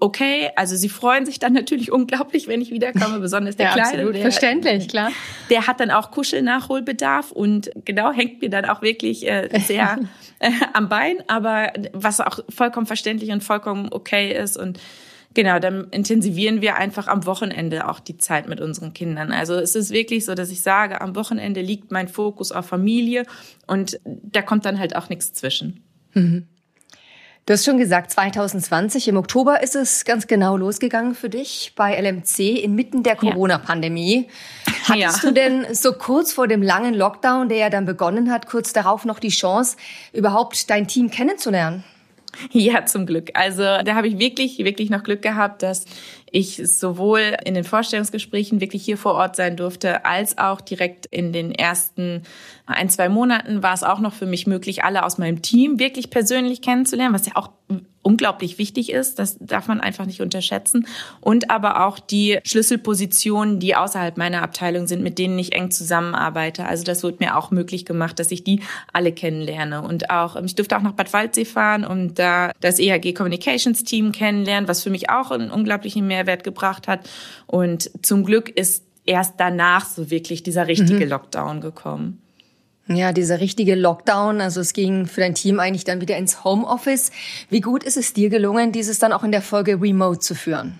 okay. 0.00 0.50
Also 0.54 0.76
sie 0.76 0.90
freuen 0.90 1.24
sich 1.24 1.38
dann 1.38 1.54
natürlich 1.54 1.90
unglaublich, 1.90 2.46
wenn 2.46 2.60
ich 2.60 2.70
wiederkomme, 2.70 3.20
besonders 3.20 3.56
der 3.56 3.68
ja, 3.68 3.72
Kleine. 3.72 3.88
Absolut. 3.88 4.14
Der, 4.16 4.20
Verständlich, 4.20 4.88
klar. 4.88 5.10
Der 5.48 5.66
hat 5.66 5.80
dann 5.80 5.90
auch 5.90 6.10
Kuschelnachholbedarf 6.10 7.32
und 7.32 7.70
genau 7.86 8.12
hängt 8.12 8.42
mir 8.42 8.50
dann 8.50 8.66
auch 8.66 8.82
wirklich 8.82 9.26
äh, 9.26 9.48
sehr 9.60 9.98
äh, 10.40 10.50
am 10.74 10.90
Bein, 10.90 11.16
aber 11.26 11.72
was 11.94 12.20
auch 12.20 12.40
vollkommen 12.50 12.84
verständlich 12.84 13.30
und 13.30 13.42
vollkommen 13.42 13.88
okay 13.90 14.36
ist 14.36 14.58
und 14.58 14.78
Genau, 15.36 15.58
dann 15.58 15.88
intensivieren 15.90 16.62
wir 16.62 16.76
einfach 16.76 17.08
am 17.08 17.26
Wochenende 17.26 17.88
auch 17.88 17.98
die 17.98 18.18
Zeit 18.18 18.48
mit 18.48 18.60
unseren 18.60 18.92
Kindern. 18.92 19.32
Also 19.32 19.54
es 19.54 19.74
ist 19.74 19.90
wirklich 19.90 20.24
so, 20.24 20.36
dass 20.36 20.48
ich 20.52 20.62
sage, 20.62 21.00
am 21.00 21.16
Wochenende 21.16 21.60
liegt 21.60 21.90
mein 21.90 22.06
Fokus 22.06 22.52
auf 22.52 22.66
Familie 22.66 23.24
und 23.66 23.98
da 24.04 24.42
kommt 24.42 24.64
dann 24.64 24.78
halt 24.78 24.94
auch 24.94 25.08
nichts 25.08 25.32
zwischen. 25.32 25.82
Mhm. 26.12 26.46
Du 27.46 27.52
hast 27.52 27.66
schon 27.66 27.76
gesagt, 27.76 28.10
2020 28.10 29.06
im 29.08 29.18
Oktober 29.18 29.62
ist 29.62 29.76
es 29.76 30.06
ganz 30.06 30.26
genau 30.26 30.56
losgegangen 30.56 31.14
für 31.14 31.28
dich 31.28 31.74
bei 31.76 32.00
LMC 32.00 32.64
inmitten 32.64 33.02
der 33.02 33.16
Corona-Pandemie. 33.16 34.28
Hattest 34.84 35.22
ja. 35.22 35.28
du 35.28 35.30
denn 35.30 35.66
so 35.74 35.92
kurz 35.92 36.32
vor 36.32 36.48
dem 36.48 36.62
langen 36.62 36.94
Lockdown, 36.94 37.50
der 37.50 37.58
ja 37.58 37.68
dann 37.68 37.84
begonnen 37.84 38.32
hat, 38.32 38.46
kurz 38.46 38.72
darauf 38.72 39.04
noch 39.04 39.18
die 39.18 39.28
Chance, 39.28 39.76
überhaupt 40.14 40.70
dein 40.70 40.88
Team 40.88 41.10
kennenzulernen? 41.10 41.84
Ja, 42.52 42.86
zum 42.86 43.06
Glück. 43.06 43.30
Also 43.34 43.62
da 43.62 43.94
habe 43.94 44.08
ich 44.08 44.18
wirklich, 44.18 44.58
wirklich 44.58 44.90
noch 44.90 45.02
Glück 45.02 45.22
gehabt, 45.22 45.62
dass 45.62 45.84
ich 46.30 46.56
sowohl 46.56 47.36
in 47.44 47.54
den 47.54 47.64
Vorstellungsgesprächen 47.64 48.60
wirklich 48.60 48.84
hier 48.84 48.96
vor 48.96 49.14
Ort 49.14 49.36
sein 49.36 49.56
durfte, 49.56 50.04
als 50.04 50.38
auch 50.38 50.60
direkt 50.60 51.06
in 51.06 51.32
den 51.32 51.52
ersten 51.52 52.22
ein, 52.66 52.88
zwei 52.88 53.08
Monaten 53.08 53.62
war 53.62 53.74
es 53.74 53.82
auch 53.82 54.00
noch 54.00 54.12
für 54.12 54.26
mich 54.26 54.46
möglich, 54.46 54.84
alle 54.84 55.04
aus 55.04 55.18
meinem 55.18 55.42
Team 55.42 55.78
wirklich 55.78 56.10
persönlich 56.10 56.62
kennenzulernen, 56.62 57.14
was 57.14 57.26
ja 57.26 57.32
auch 57.36 57.50
unglaublich 58.04 58.58
wichtig 58.58 58.92
ist. 58.92 59.18
Das 59.18 59.36
darf 59.40 59.66
man 59.66 59.80
einfach 59.80 60.06
nicht 60.06 60.20
unterschätzen. 60.20 60.86
Und 61.20 61.50
aber 61.50 61.86
auch 61.86 61.98
die 61.98 62.38
Schlüsselpositionen, 62.44 63.58
die 63.58 63.74
außerhalb 63.74 64.16
meiner 64.16 64.42
Abteilung 64.42 64.86
sind, 64.86 65.02
mit 65.02 65.18
denen 65.18 65.38
ich 65.38 65.54
eng 65.54 65.70
zusammenarbeite. 65.70 66.66
Also 66.66 66.84
das 66.84 67.02
wird 67.02 67.20
mir 67.20 67.36
auch 67.36 67.50
möglich 67.50 67.84
gemacht, 67.84 68.18
dass 68.18 68.30
ich 68.30 68.44
die 68.44 68.60
alle 68.92 69.12
kennenlerne. 69.12 69.82
Und 69.82 70.10
auch, 70.10 70.36
ich 70.36 70.54
durfte 70.54 70.76
auch 70.76 70.82
nach 70.82 70.92
Bad 70.92 71.12
Waldsee 71.12 71.44
fahren 71.44 71.84
und 71.84 72.18
da 72.18 72.52
das 72.60 72.78
EHG 72.78 73.14
Communications 73.14 73.84
Team 73.84 74.12
kennenlernen, 74.12 74.68
was 74.68 74.82
für 74.82 74.90
mich 74.90 75.10
auch 75.10 75.30
einen 75.30 75.50
unglaublichen 75.50 76.06
Mehrwert 76.06 76.44
gebracht 76.44 76.86
hat. 76.86 77.08
Und 77.46 77.90
zum 78.02 78.24
Glück 78.24 78.50
ist 78.50 78.84
erst 79.06 79.34
danach 79.38 79.86
so 79.86 80.10
wirklich 80.10 80.42
dieser 80.42 80.68
richtige 80.68 81.04
mhm. 81.04 81.10
Lockdown 81.10 81.60
gekommen. 81.60 82.23
Ja, 82.86 83.12
dieser 83.12 83.40
richtige 83.40 83.76
Lockdown, 83.76 84.42
also 84.42 84.60
es 84.60 84.74
ging 84.74 85.06
für 85.06 85.20
dein 85.20 85.34
Team 85.34 85.58
eigentlich 85.58 85.84
dann 85.84 86.02
wieder 86.02 86.18
ins 86.18 86.44
Homeoffice. 86.44 87.12
Wie 87.48 87.62
gut 87.62 87.82
ist 87.82 87.96
es 87.96 88.12
dir 88.12 88.28
gelungen, 88.28 88.72
dieses 88.72 88.98
dann 88.98 89.12
auch 89.14 89.24
in 89.24 89.32
der 89.32 89.40
Folge 89.40 89.80
Remote 89.80 90.18
zu 90.18 90.34
führen? 90.34 90.78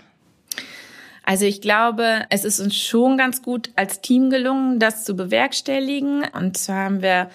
Also 1.25 1.47
ich 1.47 1.61
glaube, 1.61 2.27
es 2.29 2.45
ist 2.45 2.61
uns 2.61 2.77
schon 2.77 3.17
ganz 3.17 3.43
gut 3.43 3.71
als 3.77 4.01
Team 4.01 4.31
gelungen, 4.31 4.79
das 4.79 5.05
zu 5.05 5.15
bewerkstelligen. 5.15 6.25
Und 6.35 6.57
zwar 6.57 6.85
haben 6.85 7.03
wir 7.03 7.31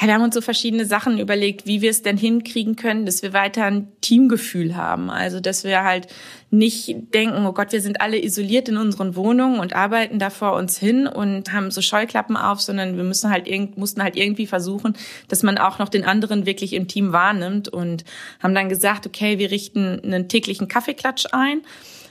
ja, 0.00 0.08
wir 0.08 0.14
haben 0.14 0.22
uns 0.22 0.34
so 0.34 0.40
verschiedene 0.40 0.86
Sachen 0.86 1.18
überlegt, 1.18 1.66
wie 1.66 1.80
wir 1.80 1.90
es 1.90 2.02
denn 2.02 2.16
hinkriegen 2.16 2.74
können, 2.74 3.06
dass 3.06 3.22
wir 3.22 3.32
weiter 3.32 3.64
ein 3.64 3.86
Teamgefühl 4.00 4.74
haben. 4.74 5.08
Also, 5.08 5.38
dass 5.38 5.62
wir 5.62 5.84
halt 5.84 6.08
nicht 6.50 7.14
denken, 7.14 7.46
oh 7.46 7.52
Gott, 7.52 7.70
wir 7.70 7.80
sind 7.80 8.00
alle 8.00 8.20
isoliert 8.22 8.68
in 8.68 8.76
unseren 8.76 9.14
Wohnungen 9.14 9.60
und 9.60 9.76
arbeiten 9.76 10.18
da 10.18 10.30
vor 10.30 10.54
uns 10.54 10.78
hin 10.78 11.06
und 11.06 11.52
haben 11.52 11.70
so 11.70 11.80
Scheuklappen 11.80 12.36
auf, 12.36 12.60
sondern 12.60 12.96
wir 12.96 13.04
müssen 13.04 13.30
halt 13.30 13.46
irgend, 13.46 13.78
mussten 13.78 14.02
halt 14.02 14.16
irgendwie 14.16 14.48
versuchen, 14.48 14.96
dass 15.28 15.44
man 15.44 15.58
auch 15.58 15.78
noch 15.78 15.88
den 15.88 16.04
anderen 16.04 16.44
wirklich 16.44 16.72
im 16.72 16.88
Team 16.88 17.12
wahrnimmt 17.12 17.68
und 17.68 18.04
haben 18.42 18.54
dann 18.54 18.68
gesagt, 18.68 19.06
okay, 19.06 19.38
wir 19.38 19.52
richten 19.52 20.00
einen 20.02 20.28
täglichen 20.28 20.66
Kaffeeklatsch 20.66 21.26
ein 21.30 21.62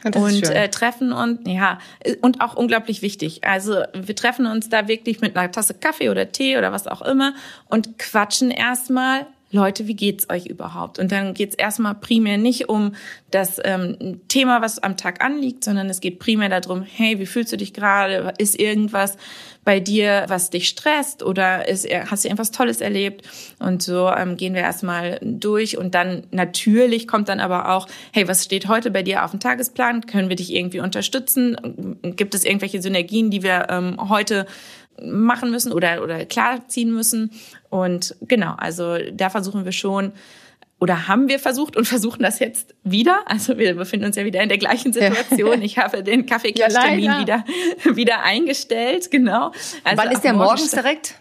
und 0.04 0.44
äh, 0.50 0.70
treffen 0.70 1.12
uns, 1.14 1.40
ja, 1.46 1.80
und 2.22 2.42
auch 2.42 2.56
unglaublich 2.56 3.02
wichtig. 3.02 3.44
Also 3.44 3.84
wir 3.94 4.16
treffen 4.16 4.46
uns 4.46 4.70
da 4.70 4.88
wirklich 4.88 5.22
mit 5.22 5.36
einer 5.36 5.52
Tasse 5.52 5.74
Kaffee 5.74 6.10
oder 6.10 6.32
Tee 6.32 6.58
oder 6.58 6.72
was 6.72 6.88
auch 6.88 7.02
immer 7.02 7.34
und 7.70 7.98
quatschen 8.00 8.52
erstmal 8.52 9.26
Leute, 9.54 9.88
wie 9.88 9.96
geht's 9.96 10.30
euch 10.32 10.48
überhaupt? 10.48 10.98
Und 10.98 11.12
dann 11.12 11.36
geht's 11.36 11.56
erstmal 11.56 11.94
primär 11.94 12.40
nicht 12.40 12.70
um 12.70 12.96
das 13.30 13.62
ähm, 13.64 14.20
Thema, 14.28 14.62
was 14.62 14.80
am 14.80 14.98
Tag 14.98 15.24
anliegt, 15.24 15.64
sondern 15.64 15.90
es 15.92 16.02
geht 16.02 16.18
primär 16.18 16.50
darum, 16.50 16.82
hey, 16.82 17.20
wie 17.20 17.28
fühlst 17.28 17.54
du 17.54 17.58
dich 17.58 17.72
gerade? 17.72 18.34
Ist 18.40 18.60
irgendwas 18.60 19.16
bei 19.64 19.80
dir, 19.80 20.26
was 20.28 20.50
dich 20.50 20.68
stresst 20.68 21.24
oder 21.24 21.68
ist, 21.68 21.88
hast 21.90 22.24
du 22.24 22.28
irgendwas 22.28 22.52
Tolles 22.52 22.82
erlebt? 22.82 23.26
Und 23.60 23.82
so 23.82 24.10
ähm, 24.10 24.38
gehen 24.38 24.54
wir 24.54 24.62
erstmal 24.62 25.20
durch 25.22 25.78
und 25.78 25.96
dann 25.96 26.24
natürlich 26.32 27.08
kommt 27.08 27.30
dann 27.30 27.40
aber 27.40 27.70
auch, 27.70 27.88
hey, 28.12 28.28
was 28.28 28.44
steht 28.44 28.68
heute 28.68 28.92
bei 28.92 29.04
dir 29.04 29.24
auf 29.24 29.32
dem 29.32 29.40
Tagesplan? 29.40 30.06
Können 30.06 30.30
wir 30.30 30.36
dich 30.36 30.54
irgendwie 30.54 30.80
unterstützen? 30.80 31.98
Gibt 32.16 32.36
es 32.36 32.46
irgendwelche 32.46 32.82
Synergien, 32.82 33.32
die 33.32 33.44
wir 33.44 33.68
ähm, 33.70 34.10
heute 34.10 34.46
machen 35.02 35.52
müssen 35.52 35.72
oder, 35.72 36.04
oder 36.04 36.26
klarziehen 36.26 36.94
müssen. 36.94 37.32
Und 37.70 38.16
genau, 38.22 38.54
also 38.58 38.98
da 39.12 39.30
versuchen 39.30 39.66
wir 39.66 39.72
schon, 39.72 40.14
oder 40.84 41.08
haben 41.08 41.30
wir 41.30 41.40
versucht 41.40 41.78
und 41.78 41.86
versuchen 41.86 42.24
das 42.24 42.40
jetzt 42.40 42.76
wieder. 42.84 43.22
Also 43.26 43.58
wir 43.58 43.74
befinden 43.76 44.06
uns 44.06 44.18
ja 44.18 44.26
wieder 44.26 44.44
in 44.44 44.50
der 44.50 44.58
gleichen 44.58 44.92
Situation. 44.92 45.62
Ich 45.62 45.78
habe 45.78 46.04
den 46.04 46.26
Kaffeeklatschtermin 46.26 47.06
ja, 47.06 47.22
wieder, 47.22 47.46
wieder 47.96 48.24
eingestellt, 48.24 49.10
genau. 49.10 49.54
Also 49.86 50.04
Wann 50.04 50.12
ist 50.12 50.26
der 50.26 50.34
morgens 50.34 50.72
direkt? 50.72 51.16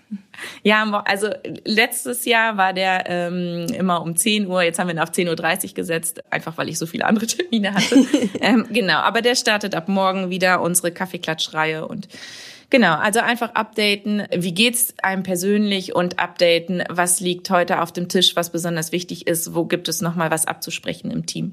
Ja, 0.64 0.82
also 1.04 1.28
letztes 1.64 2.24
Jahr 2.24 2.56
war 2.56 2.72
der 2.72 3.04
ähm, 3.06 3.68
immer 3.72 4.02
um 4.02 4.16
10 4.16 4.48
Uhr, 4.48 4.62
jetzt 4.62 4.80
haben 4.80 4.88
wir 4.88 4.96
ihn 4.96 4.98
auf 4.98 5.10
10.30 5.10 5.68
Uhr 5.68 5.74
gesetzt, 5.74 6.24
einfach 6.32 6.58
weil 6.58 6.68
ich 6.68 6.76
so 6.76 6.86
viele 6.86 7.04
andere 7.04 7.26
Termine 7.28 7.72
hatte. 7.72 8.04
ähm, 8.40 8.66
genau, 8.68 8.98
aber 8.98 9.22
der 9.22 9.36
startet 9.36 9.76
ab 9.76 9.86
morgen 9.86 10.28
wieder 10.28 10.60
unsere 10.60 10.90
Kaffeeklatschreihe 10.90 11.86
und 11.86 12.08
Genau, 12.72 12.94
also 12.94 13.20
einfach 13.20 13.54
updaten, 13.54 14.26
wie 14.34 14.54
geht's 14.54 14.94
einem 15.02 15.22
persönlich 15.22 15.94
und 15.94 16.18
updaten, 16.18 16.82
was 16.88 17.20
liegt 17.20 17.50
heute 17.50 17.82
auf 17.82 17.92
dem 17.92 18.08
Tisch, 18.08 18.34
was 18.34 18.48
besonders 18.48 18.92
wichtig 18.92 19.26
ist, 19.26 19.54
wo 19.54 19.66
gibt 19.66 19.88
es 19.88 20.00
nochmal 20.00 20.30
was 20.30 20.46
abzusprechen 20.46 21.10
im 21.10 21.26
Team. 21.26 21.52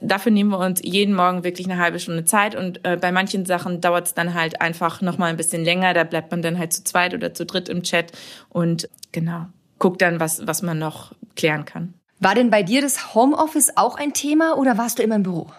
Dafür 0.00 0.32
nehmen 0.32 0.50
wir 0.50 0.58
uns 0.58 0.80
jeden 0.82 1.14
Morgen 1.14 1.44
wirklich 1.44 1.70
eine 1.70 1.80
halbe 1.80 2.00
Stunde 2.00 2.24
Zeit 2.24 2.56
und 2.56 2.84
äh, 2.84 2.96
bei 3.00 3.12
manchen 3.12 3.46
Sachen 3.46 3.80
dauert 3.80 4.08
es 4.08 4.14
dann 4.14 4.34
halt 4.34 4.60
einfach 4.60 5.00
nochmal 5.00 5.30
ein 5.30 5.36
bisschen 5.36 5.64
länger. 5.64 5.94
Da 5.94 6.02
bleibt 6.02 6.32
man 6.32 6.42
dann 6.42 6.58
halt 6.58 6.72
zu 6.72 6.82
zweit 6.82 7.14
oder 7.14 7.32
zu 7.32 7.46
dritt 7.46 7.68
im 7.68 7.84
Chat 7.84 8.10
und 8.48 8.88
genau, 9.12 9.46
guckt 9.78 10.02
dann, 10.02 10.18
was, 10.18 10.44
was 10.44 10.62
man 10.62 10.80
noch 10.80 11.12
klären 11.36 11.66
kann. 11.66 11.94
War 12.18 12.34
denn 12.34 12.50
bei 12.50 12.64
dir 12.64 12.82
das 12.82 13.14
Homeoffice 13.14 13.76
auch 13.76 13.94
ein 13.94 14.12
Thema 14.12 14.58
oder 14.58 14.76
warst 14.76 14.98
du 14.98 15.04
immer 15.04 15.14
im 15.14 15.22
Büro? 15.22 15.52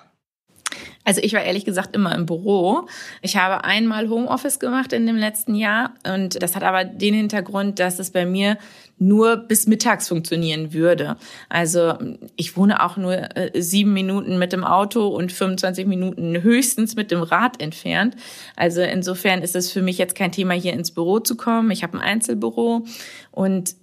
Also 1.09 1.21
ich 1.23 1.33
war 1.33 1.41
ehrlich 1.41 1.65
gesagt 1.65 1.95
immer 1.95 2.13
im 2.13 2.27
Büro. 2.27 2.87
Ich 3.23 3.35
habe 3.35 3.63
einmal 3.63 4.09
Homeoffice 4.09 4.59
gemacht 4.59 4.93
in 4.93 5.07
dem 5.07 5.15
letzten 5.15 5.55
Jahr 5.55 5.95
und 6.07 6.39
das 6.39 6.55
hat 6.55 6.61
aber 6.61 6.83
den 6.83 7.15
Hintergrund, 7.15 7.79
dass 7.79 7.97
es 7.97 8.11
bei 8.11 8.27
mir 8.27 8.59
nur 8.99 9.35
bis 9.37 9.65
mittags 9.65 10.07
funktionieren 10.07 10.71
würde. 10.71 11.17
Also 11.49 11.95
ich 12.35 12.55
wohne 12.55 12.83
auch 12.83 12.95
nur 12.95 13.35
äh, 13.35 13.59
sieben 13.59 13.91
Minuten 13.91 14.37
mit 14.37 14.53
dem 14.53 14.63
Auto 14.63 15.07
und 15.07 15.31
25 15.31 15.87
Minuten 15.87 16.43
höchstens 16.43 16.95
mit 16.95 17.09
dem 17.09 17.23
Rad 17.23 17.59
entfernt. 17.59 18.15
Also 18.55 18.81
insofern 18.81 19.41
ist 19.41 19.55
es 19.55 19.71
für 19.71 19.81
mich 19.81 19.97
jetzt 19.97 20.13
kein 20.13 20.31
Thema, 20.31 20.53
hier 20.53 20.73
ins 20.73 20.91
Büro 20.91 21.19
zu 21.21 21.35
kommen. 21.35 21.71
Ich 21.71 21.81
habe 21.81 21.97
ein 21.97 22.03
Einzelbüro 22.03 22.85
und 23.31 23.73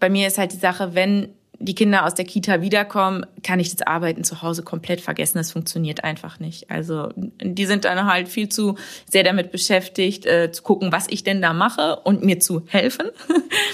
bei 0.00 0.08
mir 0.08 0.26
ist 0.26 0.38
halt 0.38 0.54
die 0.54 0.56
Sache, 0.56 0.94
wenn 0.94 1.34
die 1.62 1.74
Kinder 1.74 2.04
aus 2.04 2.14
der 2.14 2.24
Kita 2.24 2.60
wiederkommen, 2.60 3.24
kann 3.42 3.60
ich 3.60 3.70
das 3.70 3.86
Arbeiten 3.86 4.24
zu 4.24 4.42
Hause 4.42 4.62
komplett 4.62 5.00
vergessen. 5.00 5.38
Das 5.38 5.52
funktioniert 5.52 6.02
einfach 6.02 6.40
nicht. 6.40 6.70
Also 6.70 7.10
die 7.16 7.66
sind 7.66 7.84
dann 7.84 8.06
halt 8.06 8.28
viel 8.28 8.48
zu 8.48 8.76
sehr 9.08 9.22
damit 9.22 9.52
beschäftigt, 9.52 10.26
äh, 10.26 10.50
zu 10.50 10.62
gucken, 10.62 10.90
was 10.90 11.06
ich 11.08 11.22
denn 11.22 11.40
da 11.40 11.52
mache 11.52 11.96
und 11.96 12.24
mir 12.24 12.40
zu 12.40 12.64
helfen. 12.66 13.06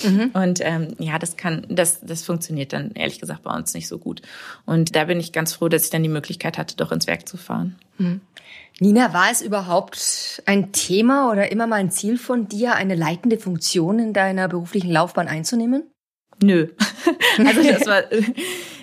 Mhm. 0.05 0.31
Und 0.39 0.61
ähm, 0.63 0.95
ja, 0.99 1.19
das 1.19 1.37
kann, 1.37 1.67
das, 1.69 2.01
das 2.01 2.23
funktioniert 2.23 2.73
dann 2.73 2.93
ehrlich 2.93 3.19
gesagt 3.19 3.43
bei 3.43 3.55
uns 3.55 3.75
nicht 3.75 3.89
so 3.89 3.99
gut. 3.99 4.23
Und 4.67 4.95
da 4.95 5.05
bin 5.05 5.19
ich 5.19 5.33
ganz 5.33 5.55
froh, 5.55 5.69
dass 5.69 5.85
ich 5.85 5.91
dann 5.91 6.03
die 6.03 6.09
Möglichkeit 6.09 6.59
hatte, 6.59 6.77
doch 6.77 6.93
ins 6.93 7.07
Werk 7.07 7.29
zu 7.29 7.37
fahren. 7.37 7.77
Mhm. 7.97 8.21
Nina, 8.81 9.13
war 9.13 9.31
es 9.31 9.43
überhaupt 9.43 10.43
ein 10.47 10.73
Thema 10.73 11.33
oder 11.33 11.51
immer 11.51 11.67
mal 11.67 11.77
ein 11.77 11.91
Ziel 11.91 12.17
von 12.19 12.49
dir, 12.49 12.75
eine 12.75 12.95
leitende 12.95 13.39
Funktion 13.39 13.99
in 13.99 14.13
deiner 14.13 14.47
beruflichen 14.47 14.91
Laufbahn 14.91 15.27
einzunehmen? 15.27 15.91
Nö. 16.43 16.69
also 17.39 17.63
das 17.63 17.87
war 17.87 18.03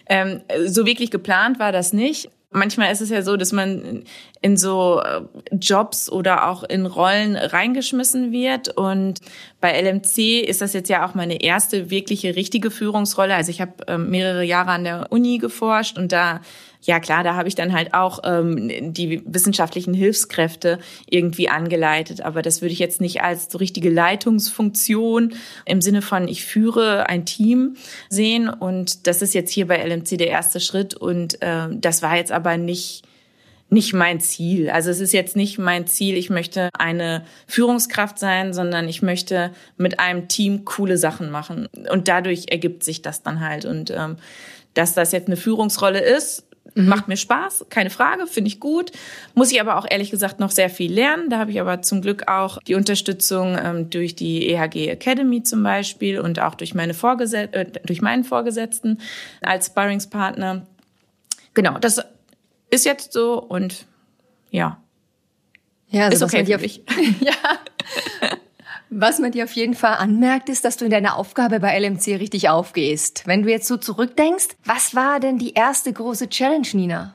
ähm, 0.07 0.41
so 0.65 0.85
wirklich 0.85 1.11
geplant 1.11 1.59
war 1.59 1.71
das 1.71 1.93
nicht. 1.93 2.29
Manchmal 2.51 2.91
ist 2.93 3.01
es 3.01 3.09
ja 3.09 3.21
so, 3.21 3.35
dass 3.35 3.51
man 3.51 4.03
in 4.41 4.55
so 4.55 5.01
äh, 5.01 5.21
Jobs 5.55 6.09
oder 6.09 6.47
auch 6.47 6.63
in 6.63 6.85
Rollen 6.85 7.35
reingeschmissen 7.35 8.31
wird. 8.31 8.69
Und 8.77 9.19
bei 9.59 9.77
LMC 9.81 10.39
ist 10.39 10.61
das 10.61 10.71
jetzt 10.71 10.89
ja 10.89 11.05
auch 11.05 11.15
meine 11.15 11.41
erste 11.41 11.89
wirkliche 11.89 12.35
richtige 12.37 12.71
Führungsrolle. 12.71 13.35
Also 13.35 13.51
ich 13.51 13.59
habe 13.59 13.73
ähm, 13.87 14.09
mehrere 14.09 14.43
Jahre 14.43 14.71
an 14.71 14.85
der 14.85 15.07
Uni 15.11 15.37
geforscht 15.37 15.97
und 15.97 16.13
da 16.13 16.39
ja 16.85 16.99
klar, 16.99 17.23
da 17.23 17.35
habe 17.35 17.47
ich 17.47 17.55
dann 17.55 17.73
halt 17.73 17.93
auch 17.93 18.19
ähm, 18.23 18.93
die 18.93 19.21
wissenschaftlichen 19.25 19.93
Hilfskräfte 19.93 20.79
irgendwie 21.09 21.49
angeleitet. 21.49 22.21
Aber 22.21 22.41
das 22.41 22.61
würde 22.61 22.73
ich 22.73 22.79
jetzt 22.79 23.01
nicht 23.01 23.21
als 23.21 23.51
so 23.51 23.57
richtige 23.57 23.89
Leitungsfunktion 23.89 25.33
im 25.65 25.81
Sinne 25.81 26.01
von 26.01 26.27
ich 26.27 26.45
führe 26.45 27.09
ein 27.09 27.25
Team 27.25 27.75
sehen. 28.09 28.49
Und 28.49 29.07
das 29.07 29.21
ist 29.21 29.33
jetzt 29.33 29.51
hier 29.51 29.67
bei 29.67 29.83
LMC 29.83 30.17
der 30.17 30.29
erste 30.29 30.59
Schritt. 30.59 30.93
Und 30.93 31.41
äh, 31.41 31.67
das 31.71 32.01
war 32.01 32.15
jetzt 32.15 32.31
aber 32.31 32.57
nicht 32.57 33.03
nicht 33.69 33.93
mein 33.93 34.19
Ziel. 34.19 34.69
Also 34.69 34.91
es 34.91 34.99
ist 34.99 35.11
jetzt 35.11 35.35
nicht 35.35 35.57
mein 35.57 35.87
Ziel, 35.87 36.15
ich 36.17 36.29
möchte 36.29 36.69
eine 36.77 37.25
Führungskraft 37.47 38.19
sein, 38.19 38.53
sondern 38.53 38.87
ich 38.87 39.01
möchte 39.01 39.51
mit 39.75 39.99
einem 39.99 40.27
Team 40.27 40.65
coole 40.65 40.97
Sachen 40.97 41.31
machen. 41.31 41.67
Und 41.91 42.07
dadurch 42.07 42.45
ergibt 42.49 42.83
sich 42.83 43.01
das 43.01 43.23
dann 43.23 43.39
halt. 43.41 43.65
Und 43.65 43.89
ähm, 43.89 44.17
dass 44.75 44.93
das 44.93 45.11
jetzt 45.11 45.27
eine 45.27 45.37
Führungsrolle 45.37 45.99
ist, 45.99 46.45
Mhm. 46.75 46.89
Macht 46.89 47.07
mir 47.07 47.15
Spaß, 47.15 47.67
keine 47.69 47.89
Frage, 47.89 48.27
finde 48.27 48.49
ich 48.49 48.59
gut. 48.59 48.91
Muss 49.33 49.51
ich 49.51 49.61
aber 49.61 49.77
auch 49.77 49.85
ehrlich 49.89 50.11
gesagt 50.11 50.41
noch 50.41 50.51
sehr 50.51 50.69
viel 50.69 50.93
lernen. 50.93 51.29
Da 51.29 51.39
habe 51.39 51.51
ich 51.51 51.61
aber 51.61 51.81
zum 51.81 52.01
Glück 52.01 52.27
auch 52.27 52.59
die 52.63 52.75
Unterstützung 52.75 53.57
ähm, 53.57 53.89
durch 53.89 54.15
die 54.15 54.49
EHG 54.49 54.89
Academy 54.89 55.41
zum 55.41 55.63
Beispiel 55.63 56.19
und 56.19 56.39
auch 56.39 56.55
durch, 56.55 56.75
meine 56.75 56.93
Vorgeset 56.93 57.53
äh, 57.53 57.65
durch 57.85 58.01
meinen 58.01 58.25
Vorgesetzten 58.25 58.99
als 59.41 59.67
Sparringspartner. 59.67 60.67
Genau, 61.53 61.79
das 61.79 62.01
ist 62.69 62.85
jetzt 62.85 63.13
so 63.13 63.41
und 63.41 63.85
ja. 64.51 64.81
Ja, 65.87 66.07
also 66.07 66.25
ist 66.25 66.33
okay 66.33 66.45
für 66.45 66.57
mich. 66.57 66.83
ja. 67.21 67.33
Was 68.97 69.19
man 69.19 69.33
dir 69.33 69.43
auf 69.43 69.51
jeden 69.51 69.73
Fall 69.73 69.95
anmerkt, 69.95 70.47
ist, 70.47 70.63
dass 70.63 70.77
du 70.77 70.85
in 70.85 70.91
deiner 70.91 71.17
Aufgabe 71.17 71.59
bei 71.59 71.77
LMC 71.77 72.15
richtig 72.15 72.47
aufgehst. 72.47 73.23
Wenn 73.25 73.43
du 73.43 73.49
jetzt 73.49 73.67
so 73.67 73.75
zurückdenkst, 73.75 74.55
was 74.63 74.95
war 74.95 75.19
denn 75.19 75.37
die 75.37 75.51
erste 75.53 75.91
große 75.91 76.29
Challenge, 76.29 76.67
Nina? 76.71 77.11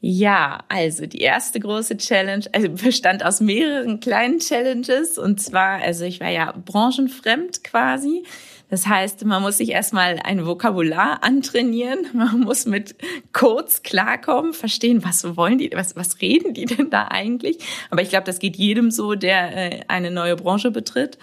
Ja, 0.00 0.64
also 0.68 1.04
die 1.04 1.20
erste 1.20 1.60
große 1.60 1.98
Challenge 1.98 2.46
also 2.54 2.70
bestand 2.70 3.22
aus 3.22 3.42
mehreren 3.42 4.00
kleinen 4.00 4.38
Challenges 4.38 5.18
und 5.18 5.42
zwar, 5.42 5.82
also 5.82 6.06
ich 6.06 6.20
war 6.20 6.30
ja 6.30 6.52
branchenfremd 6.52 7.64
quasi. 7.64 8.24
Das 8.70 8.86
heißt, 8.86 9.24
man 9.24 9.42
muss 9.42 9.58
sich 9.58 9.70
erstmal 9.70 10.20
ein 10.22 10.46
Vokabular 10.46 11.22
antrainieren, 11.22 12.06
man 12.12 12.40
muss 12.40 12.66
mit 12.66 12.94
Codes 13.32 13.82
klarkommen, 13.82 14.52
verstehen, 14.52 15.04
was 15.04 15.36
wollen 15.36 15.58
die, 15.58 15.70
was, 15.74 15.96
was 15.96 16.20
reden 16.20 16.54
die 16.54 16.64
denn 16.64 16.88
da 16.88 17.08
eigentlich? 17.08 17.58
Aber 17.90 18.02
ich 18.02 18.08
glaube, 18.08 18.24
das 18.24 18.38
geht 18.38 18.56
jedem 18.56 18.90
so, 18.90 19.14
der 19.14 19.56
äh, 19.56 19.80
eine 19.88 20.10
neue 20.10 20.36
Branche 20.36 20.70
betritt. 20.70 21.18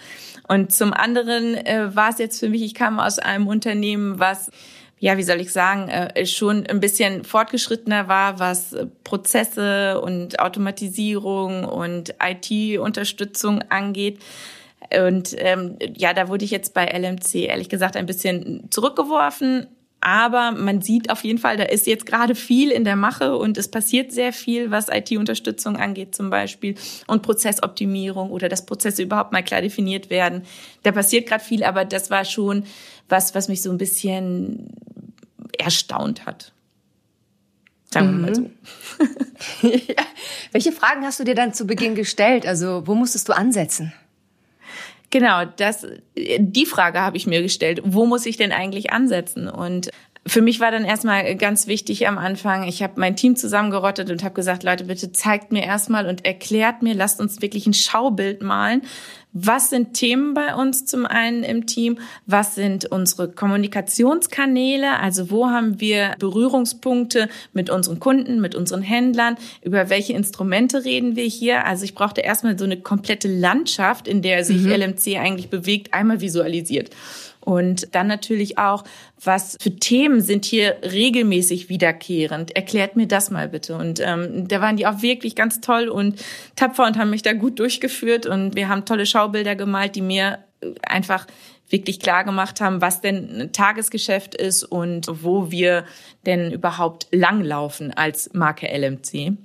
Und 0.46 0.72
zum 0.72 0.92
anderen 0.92 1.54
äh, 1.54 1.94
war 1.94 2.10
es 2.10 2.18
jetzt 2.18 2.38
für 2.38 2.48
mich, 2.48 2.62
ich 2.62 2.74
kam 2.74 3.00
aus 3.00 3.18
einem 3.18 3.46
Unternehmen, 3.46 4.18
was 4.18 4.50
ja, 5.00 5.16
wie 5.16 5.22
soll 5.22 5.40
ich 5.40 5.52
sagen, 5.52 5.88
äh, 5.88 6.26
schon 6.26 6.66
ein 6.66 6.80
bisschen 6.80 7.22
fortgeschrittener 7.22 8.08
war, 8.08 8.40
was 8.40 8.76
Prozesse 9.04 10.00
und 10.00 10.40
Automatisierung 10.40 11.64
und 11.64 12.14
IT-Unterstützung 12.20 13.62
angeht. 13.68 14.18
Und 15.06 15.34
ähm, 15.38 15.76
ja, 15.96 16.14
da 16.14 16.28
wurde 16.28 16.44
ich 16.44 16.50
jetzt 16.50 16.72
bei 16.74 16.86
LMC 16.86 17.34
ehrlich 17.46 17.68
gesagt 17.68 17.96
ein 17.96 18.06
bisschen 18.06 18.70
zurückgeworfen. 18.70 19.66
Aber 20.00 20.52
man 20.52 20.80
sieht 20.80 21.10
auf 21.10 21.24
jeden 21.24 21.38
Fall, 21.38 21.56
da 21.56 21.64
ist 21.64 21.88
jetzt 21.88 22.06
gerade 22.06 22.36
viel 22.36 22.70
in 22.70 22.84
der 22.84 22.94
Mache 22.94 23.36
und 23.36 23.58
es 23.58 23.68
passiert 23.68 24.12
sehr 24.12 24.32
viel, 24.32 24.70
was 24.70 24.88
IT-Unterstützung 24.88 25.76
angeht 25.76 26.14
zum 26.14 26.30
Beispiel 26.30 26.76
und 27.08 27.22
Prozessoptimierung 27.22 28.30
oder 28.30 28.48
dass 28.48 28.64
Prozesse 28.64 29.02
überhaupt 29.02 29.32
mal 29.32 29.42
klar 29.42 29.60
definiert 29.60 30.08
werden. 30.08 30.42
Da 30.84 30.92
passiert 30.92 31.28
gerade 31.28 31.42
viel, 31.42 31.64
aber 31.64 31.84
das 31.84 32.10
war 32.10 32.24
schon 32.24 32.62
was, 33.08 33.34
was 33.34 33.48
mich 33.48 33.60
so 33.60 33.70
ein 33.70 33.78
bisschen 33.78 34.70
erstaunt 35.58 36.26
hat. 36.26 36.52
Sagen 37.90 38.20
wir 38.20 38.26
mal 38.26 38.34
so. 38.34 38.42
Mhm. 38.42 38.50
ja. 39.88 40.04
Welche 40.52 40.70
Fragen 40.72 41.04
hast 41.04 41.18
du 41.18 41.24
dir 41.24 41.34
dann 41.34 41.54
zu 41.54 41.66
Beginn 41.66 41.96
gestellt? 41.96 42.46
Also 42.46 42.86
wo 42.86 42.94
musstest 42.94 43.28
du 43.28 43.32
ansetzen? 43.32 43.92
Genau, 45.10 45.44
das, 45.56 45.86
die 46.16 46.66
Frage 46.66 47.00
habe 47.00 47.16
ich 47.16 47.26
mir 47.26 47.40
gestellt. 47.40 47.80
Wo 47.84 48.04
muss 48.04 48.26
ich 48.26 48.36
denn 48.36 48.52
eigentlich 48.52 48.92
ansetzen? 48.92 49.48
Und 49.48 49.90
für 50.28 50.42
mich 50.42 50.60
war 50.60 50.70
dann 50.70 50.84
erstmal 50.84 51.34
ganz 51.36 51.66
wichtig 51.66 52.06
am 52.06 52.18
Anfang, 52.18 52.68
ich 52.68 52.82
habe 52.82 52.94
mein 52.96 53.16
Team 53.16 53.34
zusammengerottet 53.34 54.10
und 54.10 54.22
habe 54.22 54.34
gesagt, 54.34 54.62
Leute, 54.62 54.84
bitte 54.84 55.10
zeigt 55.12 55.52
mir 55.52 55.64
erstmal 55.64 56.06
und 56.06 56.24
erklärt 56.24 56.82
mir, 56.82 56.94
lasst 56.94 57.20
uns 57.20 57.40
wirklich 57.40 57.66
ein 57.66 57.74
Schaubild 57.74 58.42
malen, 58.42 58.82
was 59.32 59.68
sind 59.70 59.92
Themen 59.92 60.32
bei 60.32 60.54
uns 60.54 60.86
zum 60.86 61.04
einen 61.04 61.42
im 61.42 61.66
Team? 61.66 61.98
Was 62.26 62.54
sind 62.54 62.86
unsere 62.86 63.30
Kommunikationskanäle? 63.30 64.98
Also 64.98 65.30
wo 65.30 65.48
haben 65.48 65.80
wir 65.80 66.14
Berührungspunkte 66.18 67.28
mit 67.52 67.68
unseren 67.68 68.00
Kunden, 68.00 68.40
mit 68.40 68.54
unseren 68.54 68.80
Händlern? 68.80 69.36
Über 69.62 69.90
welche 69.90 70.14
Instrumente 70.14 70.84
reden 70.84 71.14
wir 71.14 71.26
hier? 71.26 71.66
Also 71.66 71.84
ich 71.84 71.94
brauchte 71.94 72.22
erstmal 72.22 72.58
so 72.58 72.64
eine 72.64 72.80
komplette 72.80 73.28
Landschaft, 73.28 74.08
in 74.08 74.22
der 74.22 74.44
sich 74.44 74.62
mhm. 74.62 74.72
LMC 74.72 75.18
eigentlich 75.18 75.50
bewegt, 75.50 75.92
einmal 75.92 76.22
visualisiert. 76.22 76.90
Und 77.48 77.94
dann 77.94 78.08
natürlich 78.08 78.58
auch, 78.58 78.84
was 79.24 79.56
für 79.58 79.74
Themen 79.74 80.20
sind 80.20 80.44
hier 80.44 80.76
regelmäßig 80.82 81.70
wiederkehrend? 81.70 82.54
Erklärt 82.54 82.94
mir 82.94 83.06
das 83.06 83.30
mal 83.30 83.48
bitte. 83.48 83.74
Und 83.74 84.00
ähm, 84.04 84.46
da 84.48 84.60
waren 84.60 84.76
die 84.76 84.86
auch 84.86 85.00
wirklich 85.00 85.34
ganz 85.34 85.62
toll 85.62 85.88
und 85.88 86.22
tapfer 86.56 86.84
und 86.84 86.98
haben 86.98 87.08
mich 87.08 87.22
da 87.22 87.32
gut 87.32 87.58
durchgeführt. 87.58 88.26
Und 88.26 88.54
wir 88.54 88.68
haben 88.68 88.84
tolle 88.84 89.06
Schaubilder 89.06 89.56
gemalt, 89.56 89.96
die 89.96 90.02
mir 90.02 90.40
einfach 90.82 91.26
wirklich 91.70 92.00
klar 92.00 92.24
gemacht 92.24 92.60
haben, 92.60 92.82
was 92.82 93.00
denn 93.00 93.40
ein 93.40 93.52
Tagesgeschäft 93.52 94.34
ist 94.34 94.62
und 94.64 95.06
wo 95.08 95.50
wir 95.50 95.86
denn 96.26 96.52
überhaupt 96.52 97.06
langlaufen 97.12 97.94
als 97.94 98.34
Marke 98.34 98.66
LMC. 98.66 99.38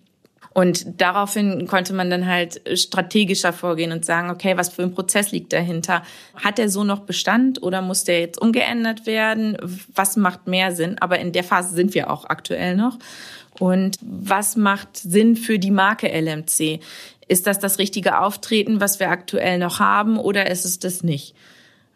Und 0.53 1.01
daraufhin 1.01 1.67
konnte 1.67 1.93
man 1.93 2.09
dann 2.09 2.27
halt 2.27 2.61
strategischer 2.77 3.53
vorgehen 3.53 3.91
und 3.91 4.05
sagen, 4.05 4.29
okay, 4.29 4.55
was 4.55 4.69
für 4.69 4.83
ein 4.83 4.93
Prozess 4.93 5.31
liegt 5.31 5.51
dahinter? 5.51 6.03
Hat 6.35 6.59
der 6.59 6.69
so 6.69 6.83
noch 6.83 6.99
Bestand 6.99 7.61
oder 7.63 7.81
muss 7.81 8.03
der 8.03 8.19
jetzt 8.19 8.39
umgeändert 8.39 9.07
werden? 9.07 9.57
Was 9.93 10.15
macht 10.15 10.47
mehr 10.47 10.71
Sinn? 10.71 10.97
Aber 10.99 11.17
in 11.19 11.31
der 11.31 11.43
Phase 11.43 11.73
sind 11.73 11.95
wir 11.95 12.11
auch 12.11 12.25
aktuell 12.25 12.75
noch. 12.75 12.99
Und 13.59 13.97
was 14.01 14.55
macht 14.55 14.97
Sinn 14.97 15.35
für 15.35 15.57
die 15.57 15.71
Marke 15.71 16.07
LMC? 16.07 16.79
Ist 17.27 17.47
das 17.47 17.59
das 17.59 17.79
richtige 17.79 18.19
Auftreten, 18.19 18.79
was 18.79 18.99
wir 18.99 19.09
aktuell 19.09 19.57
noch 19.57 19.79
haben 19.79 20.17
oder 20.17 20.49
ist 20.49 20.65
es 20.65 20.79
das 20.79 21.03
nicht? 21.03 21.35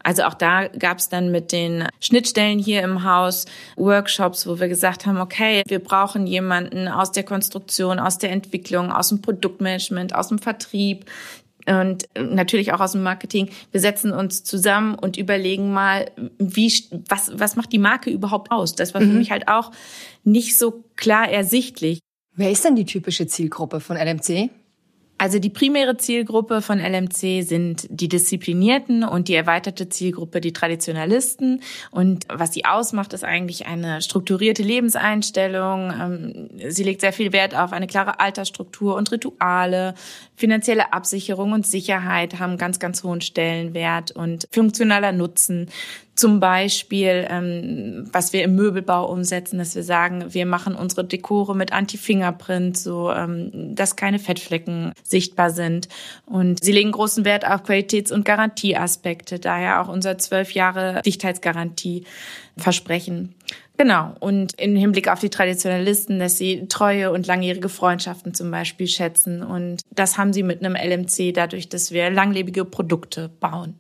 Also 0.08 0.24
auch 0.24 0.36
da 0.36 0.70
gab 0.70 1.00
es 1.00 1.10
dann 1.10 1.32
mit 1.32 1.52
den 1.52 1.86
Schnittstellen 2.00 2.60
hier 2.60 2.82
im 2.82 3.04
Haus 3.04 3.46
Workshops, 3.76 4.48
wo 4.48 4.58
wir 4.58 4.70
gesagt 4.70 5.06
haben, 5.06 5.18
okay, 5.18 5.64
wir 5.68 5.80
brauchen 5.80 6.26
jemanden 6.28 6.88
aus 6.88 7.12
der 7.12 7.24
Konstruktion, 7.24 8.00
aus 8.00 8.18
der 8.18 8.32
Entwicklung, 8.32 8.90
aus 8.90 9.10
dem 9.10 9.22
Produktmanagement, 9.22 10.16
aus 10.16 10.30
dem 10.30 10.40
Vertrieb, 10.40 11.12
und 11.66 12.08
natürlich 12.18 12.72
auch 12.72 12.80
aus 12.80 12.94
dem 12.94 13.04
Marketing. 13.04 13.50
Wir 13.74 13.82
setzen 13.82 14.14
uns 14.14 14.46
zusammen 14.46 14.96
und 14.96 15.18
überlegen 15.18 15.74
mal, 15.74 16.10
wie, 16.40 16.72
was, 17.10 17.30
was 17.34 17.58
macht 17.58 17.74
die 17.74 17.78
Marke 17.78 18.10
überhaupt 18.10 18.52
aus? 18.52 18.76
Das 18.76 18.94
war 18.94 19.02
für 19.02 19.08
mhm. 19.08 19.18
mich 19.18 19.32
halt 19.32 19.50
auch 19.50 19.74
nicht 20.24 20.58
so 20.58 20.86
klar 20.96 21.28
ersichtlich. 21.28 22.00
Wer 22.34 22.52
ist 22.52 22.64
denn 22.64 22.78
die 22.78 22.86
typische 22.86 23.28
Zielgruppe 23.28 23.82
von 23.82 23.98
LMC? 23.98 24.52
Also 25.18 25.40
die 25.40 25.50
primäre 25.50 25.98
Zielgruppe 25.98 26.62
von 26.62 26.80
LMC 26.80 27.42
sind 27.42 27.88
die 27.90 28.08
Disziplinierten 28.08 29.04
und 29.04 29.28
die 29.28 29.34
erweiterte 29.34 29.90
Zielgruppe 29.90 30.42
die 30.42 30.54
Traditionalisten. 30.54 31.62
Und 31.90 32.26
was 32.32 32.54
sie 32.54 32.66
ausmacht, 32.66 33.14
ist 33.14 33.24
eigentlich 33.24 33.66
eine 33.66 34.02
strukturierte 34.02 34.62
Lebenseinstellung. 34.62 35.92
Ähm, 35.92 36.50
sie 36.70 36.84
legt 36.84 37.02
sehr 37.02 37.14
viel 37.14 37.34
Wert 37.34 37.56
auf 37.56 37.74
eine 37.74 37.88
klare 37.88 38.20
Altersstruktur 38.20 38.96
und 38.96 39.12
Rituale. 39.12 39.96
Finanzielle 40.36 40.94
Absicherung 40.94 41.52
und 41.54 41.66
Sicherheit 41.66 42.40
haben 42.40 42.58
ganz, 42.58 42.78
ganz 42.78 43.04
hohen 43.04 43.22
Stellenwert 43.22 44.12
und 44.12 44.48
funktionaler 44.52 45.14
Nutzen. 45.14 45.70
Zum 46.18 46.40
Beispiel, 46.40 47.28
ähm, 47.30 48.10
was 48.12 48.34
wir 48.34 48.44
im 48.44 48.56
Möbelbau 48.56 49.06
umsetzen, 49.06 49.60
dass 49.60 49.76
wir 49.76 49.84
sagen, 49.84 50.34
wir 50.34 50.48
machen 50.48 50.74
unsere 50.74 51.06
Dekore 51.06 51.56
mit 51.56 51.72
Anti-Fingerprint, 51.72 52.76
so 52.76 53.12
ähm, 53.12 53.76
dass 53.76 53.96
keine 53.96 54.18
Fettflecken 54.18 54.94
sichtbar 55.04 55.52
sind. 55.52 55.90
Und 56.26 56.64
sie 56.64 56.72
legen 56.72 56.92
großen 56.92 57.24
Wert 57.24 57.46
auf 57.46 57.62
Qualitäts- 57.62 58.12
und 58.12 58.26
Garantieaspekte, 58.26 59.38
daher 59.38 59.80
auch 59.80 59.90
unser 59.90 60.18
zwölf 60.18 60.54
Jahre 60.54 61.04
Dichtheitsgarantie 61.06 62.06
versprechen. 62.58 63.36
Genau. 63.78 64.16
Und 64.20 64.60
im 64.60 64.76
Hinblick 64.76 65.10
auf 65.10 65.20
die 65.20 65.30
Traditionalisten, 65.30 66.18
dass 66.18 66.40
sie 66.40 66.68
treue 66.68 67.12
und 67.12 67.28
langjährige 67.28 67.70
Freundschaften 67.70 68.34
zum 68.34 68.50
Beispiel 68.50 68.88
schätzen. 68.88 69.44
Und 69.44 69.82
das 69.92 70.18
haben 70.18 70.34
sie 70.34 70.42
mit 70.42 70.66
einem 70.66 70.76
LMC 70.76 71.32
dadurch, 71.32 71.70
dass 71.70 71.92
wir 71.92 72.10
langlebige 72.10 72.66
Produkte 72.66 73.30
bauen. 73.40 73.76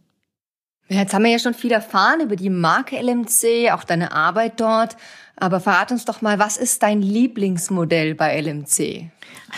Jetzt 0.90 1.14
haben 1.14 1.24
wir 1.24 1.32
ja 1.32 1.40
schon 1.40 1.54
viel 1.54 1.72
erfahren 1.72 2.22
über 2.22 2.36
die 2.36 2.50
Marke 2.50 2.98
LMC, 2.98 3.72
auch 3.72 3.84
deine 3.84 4.14
Arbeit 4.14 4.60
dort. 4.60 4.96
Aber 5.36 5.60
verrat 5.60 5.92
uns 5.92 6.06
doch 6.06 6.22
mal, 6.22 6.40
was 6.40 6.58
ist 6.58 6.82
dein 6.82 7.02
Lieblingsmodell 7.02 8.16
bei 8.16 8.40
LMC? 8.42 9.10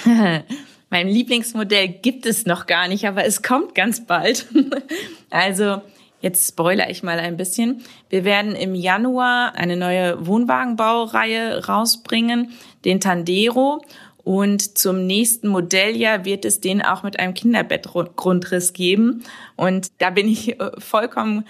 mein 0.89 1.08
Lieblingsmodell 1.08 1.88
gibt 1.88 2.26
es 2.26 2.46
noch 2.46 2.65
gar 2.65 2.88
nicht, 2.88 3.08
aber 3.08 3.26
es 3.26 3.42
kommt 3.44 3.76
ganz 3.76 4.06
bald. 4.06 4.48
also, 5.30 5.82
jetzt 6.20 6.50
spoiler 6.50 6.89
ich 6.89 7.04
mal 7.04 7.20
ein 7.20 7.38
bisschen. 7.38 7.84
Wir 8.10 8.26
werden 8.26 8.56
im 8.56 8.76
Januar 8.76 9.56
eine 9.56 9.78
neue 9.78 10.26
Wohnwagenbaureihe 10.26 11.65
rausbringen, 11.65 12.52
den 12.84 13.00
Tandero. 13.00 13.82
Und 14.30 14.78
zum 14.78 15.08
nächsten 15.08 15.48
Modelljahr 15.48 16.24
wird 16.24 16.46
es 16.46 16.62
den 16.62 16.84
auch 16.84 17.02
mit 17.02 17.20
einem 17.20 17.34
Kinderbettgrundriss 17.34 18.74
geben. 18.74 19.24
Und 19.56 19.88
da 19.98 20.12
bin 20.12 20.28
ich 20.28 20.60
äh, 20.60 20.70
vollkommen, 20.78 21.48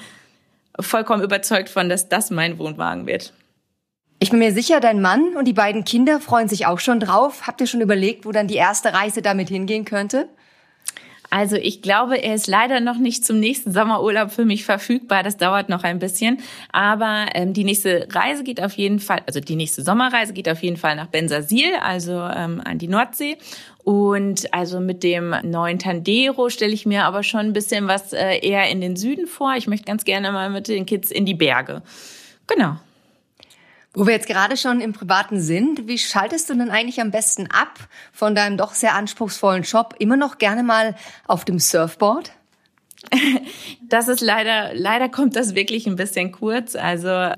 vollkommen 0.80 1.22
überzeugt 1.22 1.68
von, 1.68 1.90
dass 1.90 2.08
das 2.08 2.32
mein 2.32 2.58
Wohnwagen 2.58 3.06
wird. 3.06 3.34
Ich 4.20 4.30
bin 4.30 4.40
mir 4.40 4.54
sicher, 4.54 4.80
dein 4.80 5.02
Mann 5.02 5.36
und 5.36 5.44
die 5.44 5.52
beiden 5.52 5.84
Kinder 5.84 6.22
freuen 6.22 6.48
sich 6.48 6.68
auch 6.68 6.80
schon 6.80 7.02
drauf. 7.02 7.48
Habt 7.48 7.60
ihr 7.60 7.68
schon 7.68 7.82
überlegt, 7.82 8.26
wo 8.26 8.32
dann 8.32 8.48
die 8.48 8.56
erste 8.56 8.94
Reise 8.94 9.22
damit 9.22 9.50
hingehen 9.50 9.84
könnte? 9.84 10.30
Also 11.30 11.56
ich 11.56 11.82
glaube, 11.82 12.18
er 12.18 12.36
ist 12.36 12.48
leider 12.48 12.80
noch 12.80 12.98
nicht 12.98 13.24
zum 13.26 13.40
nächsten 13.40 13.72
Sommerurlaub 13.72 14.32
für 14.32 14.46
mich 14.46 14.66
verfügbar. 14.66 15.24
Das 15.24 15.38
dauert 15.38 15.70
noch 15.70 15.84
ein 15.84 16.00
bisschen. 16.00 16.40
Aber 16.72 17.28
ähm, 17.36 17.54
die 17.54 17.64
nächste 17.64 18.08
Reise 18.12 18.44
geht 18.44 18.62
auf 18.62 18.74
jeden 18.74 19.00
Fall, 19.00 19.22
also 19.28 19.40
die 19.40 19.56
nächste 19.56 19.84
Sommerreise 19.84 20.34
geht 20.34 20.50
auf 20.50 20.64
jeden 20.64 20.78
Fall 20.78 20.96
nach 20.96 21.08
Bensasil, 21.08 21.76
also 21.82 22.14
ähm, 22.14 22.62
an 22.64 22.80
die 22.80 22.88
Nordsee. 22.88 23.38
Und 23.84 24.54
also 24.54 24.80
mit 24.80 25.04
dem 25.04 25.36
neuen 25.44 25.80
Tandero 25.80 26.50
stelle 26.50 26.74
ich 26.74 26.86
mir 26.86 27.06
aber 27.06 27.24
schon 27.24 27.42
ein 27.42 27.54
bisschen 27.54 27.88
was 27.88 28.14
äh, 28.14 28.40
eher 28.40 28.70
in 28.70 28.82
den 28.82 28.96
Süden 28.96 29.28
vor. 29.28 29.56
Ich 29.56 29.68
möchte 29.68 29.86
ganz 29.86 30.06
gerne 30.06 30.32
mal 30.32 30.50
mit 30.50 30.68
den 30.68 30.86
Kids 30.86 31.12
in 31.12 31.26
die 31.26 31.34
Berge. 31.34 31.82
Genau. 32.48 32.78
Wo 34.00 34.08
wir 34.08 34.14
jetzt 34.14 34.28
gerade 34.28 34.56
schon 34.56 34.80
im 34.80 34.94
Privaten 34.94 35.42
sind, 35.42 35.90
wie 35.90 35.98
schaltest 35.98 36.50
du 36.50 36.56
denn 36.56 36.70
eigentlich 36.70 37.02
am 37.02 37.12
besten 37.12 37.48
ab 37.48 37.78
von 38.14 38.34
deinem 38.34 38.56
doch 38.56 38.74
sehr 38.74 38.96
anspruchsvollen 38.96 39.64
Job? 39.64 39.94
Immer 40.00 40.16
noch 40.16 40.38
gerne 40.38 40.64
mal 40.64 40.96
auf 41.28 41.44
dem 41.44 41.60
Surfboard? 41.60 42.32
Das 43.90 44.08
ist 44.08 44.22
leider, 44.22 44.74
leider 44.74 45.10
kommt 45.10 45.36
das 45.36 45.56
wirklich 45.56 45.88
ein 45.88 45.96
bisschen 45.96 46.32
kurz. 46.32 46.76
Also 46.76 47.34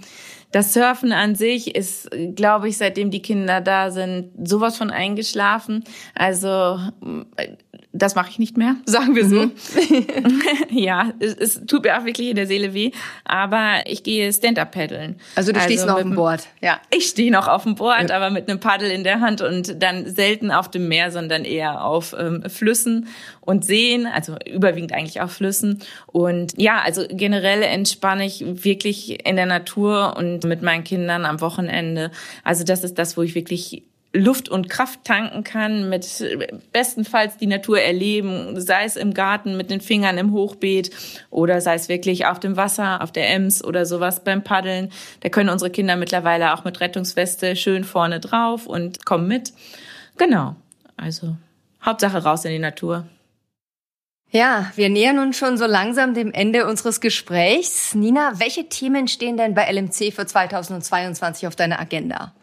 das 0.51 0.73
Surfen 0.73 1.13
an 1.13 1.33
sich 1.33 1.75
ist, 1.75 2.09
glaube 2.35 2.67
ich, 2.67 2.77
seitdem 2.77 3.09
die 3.09 3.21
Kinder 3.21 3.61
da 3.61 3.89
sind, 3.89 4.31
sowas 4.43 4.77
von 4.77 4.91
eingeschlafen. 4.91 5.85
Also 6.13 6.77
das 7.93 8.15
mache 8.15 8.29
ich 8.29 8.39
nicht 8.39 8.57
mehr, 8.57 8.75
sagen 8.85 9.15
wir 9.15 9.27
so. 9.27 9.45
Mhm. 9.45 9.53
ja, 10.69 11.13
es, 11.19 11.33
es, 11.35 11.65
tut 11.65 11.83
mir 11.83 11.99
auch 11.99 12.05
wirklich 12.05 12.29
in 12.29 12.35
der 12.35 12.47
Seele 12.47 12.73
weh, 12.73 12.91
aber 13.25 13.83
ich 13.85 14.03
gehe 14.03 14.31
Stand-up 14.31 14.71
paddeln. 14.71 15.15
Also 15.35 15.51
du 15.51 15.59
also 15.59 15.69
stehst 15.69 15.85
noch 15.85 15.95
auf 15.95 16.01
dem 16.01 16.15
Board, 16.15 16.47
ja. 16.61 16.79
Ich 16.89 17.07
stehe 17.07 17.31
noch 17.31 17.47
auf 17.47 17.63
dem 17.63 17.75
Board, 17.75 18.09
ja. 18.09 18.15
aber 18.15 18.29
mit 18.29 18.49
einem 18.49 18.59
Paddel 18.59 18.89
in 18.89 19.03
der 19.03 19.19
Hand 19.19 19.41
und 19.41 19.81
dann 19.81 20.07
selten 20.07 20.51
auf 20.51 20.69
dem 20.69 20.87
Meer, 20.87 21.11
sondern 21.11 21.43
eher 21.43 21.83
auf 21.83 22.15
ähm, 22.17 22.43
Flüssen 22.47 23.07
und 23.41 23.65
Seen, 23.65 24.05
also 24.05 24.35
überwiegend 24.45 24.93
eigentlich 24.93 25.19
auf 25.21 25.31
Flüssen. 25.33 25.79
Und 26.07 26.53
ja, 26.57 26.81
also 26.81 27.05
generell 27.09 27.63
entspanne 27.63 28.25
ich 28.25 28.43
wirklich 28.45 29.25
in 29.27 29.35
der 29.35 29.45
Natur 29.45 30.15
und 30.17 30.43
mit 30.45 30.61
meinen 30.61 30.83
Kindern 30.83 31.25
am 31.25 31.41
Wochenende. 31.41 32.11
Also 32.43 32.63
das 32.63 32.83
ist 32.83 32.97
das, 32.97 33.17
wo 33.17 33.23
ich 33.23 33.35
wirklich 33.35 33.83
Luft 34.13 34.49
und 34.49 34.69
Kraft 34.69 35.05
tanken 35.05 35.43
kann, 35.43 35.87
mit 35.87 36.05
bestenfalls 36.73 37.37
die 37.37 37.47
Natur 37.47 37.79
erleben, 37.79 38.59
sei 38.59 38.83
es 38.83 38.97
im 38.97 39.13
Garten 39.13 39.55
mit 39.55 39.71
den 39.71 39.79
Fingern 39.79 40.17
im 40.17 40.33
Hochbeet 40.33 40.91
oder 41.29 41.61
sei 41.61 41.75
es 41.75 41.87
wirklich 41.87 42.25
auf 42.25 42.39
dem 42.39 42.57
Wasser, 42.57 43.01
auf 43.01 43.13
der 43.13 43.29
Ems 43.33 43.63
oder 43.63 43.85
sowas 43.85 44.23
beim 44.23 44.43
Paddeln. 44.43 44.91
Da 45.21 45.29
können 45.29 45.49
unsere 45.49 45.71
Kinder 45.71 45.95
mittlerweile 45.95 46.53
auch 46.53 46.65
mit 46.65 46.81
Rettungsweste 46.81 47.55
schön 47.55 47.85
vorne 47.85 48.19
drauf 48.19 48.67
und 48.67 49.05
kommen 49.05 49.27
mit. 49.27 49.53
Genau. 50.17 50.55
Also 50.97 51.37
Hauptsache 51.81 52.21
raus 52.21 52.43
in 52.43 52.51
die 52.51 52.59
Natur. 52.59 53.05
Ja, 54.29 54.71
wir 54.75 54.89
nähern 54.89 55.19
uns 55.19 55.37
schon 55.37 55.57
so 55.57 55.65
langsam 55.65 56.13
dem 56.13 56.31
Ende 56.31 56.65
unseres 56.65 57.01
Gesprächs. 57.01 57.95
Nina, 57.95 58.33
welche 58.39 58.67
Themen 58.69 59.07
stehen 59.07 59.35
denn 59.35 59.53
bei 59.53 59.69
LMC 59.69 60.13
für 60.13 60.25
2022 60.25 61.47
auf 61.47 61.55
deiner 61.55 61.79
Agenda? 61.79 62.33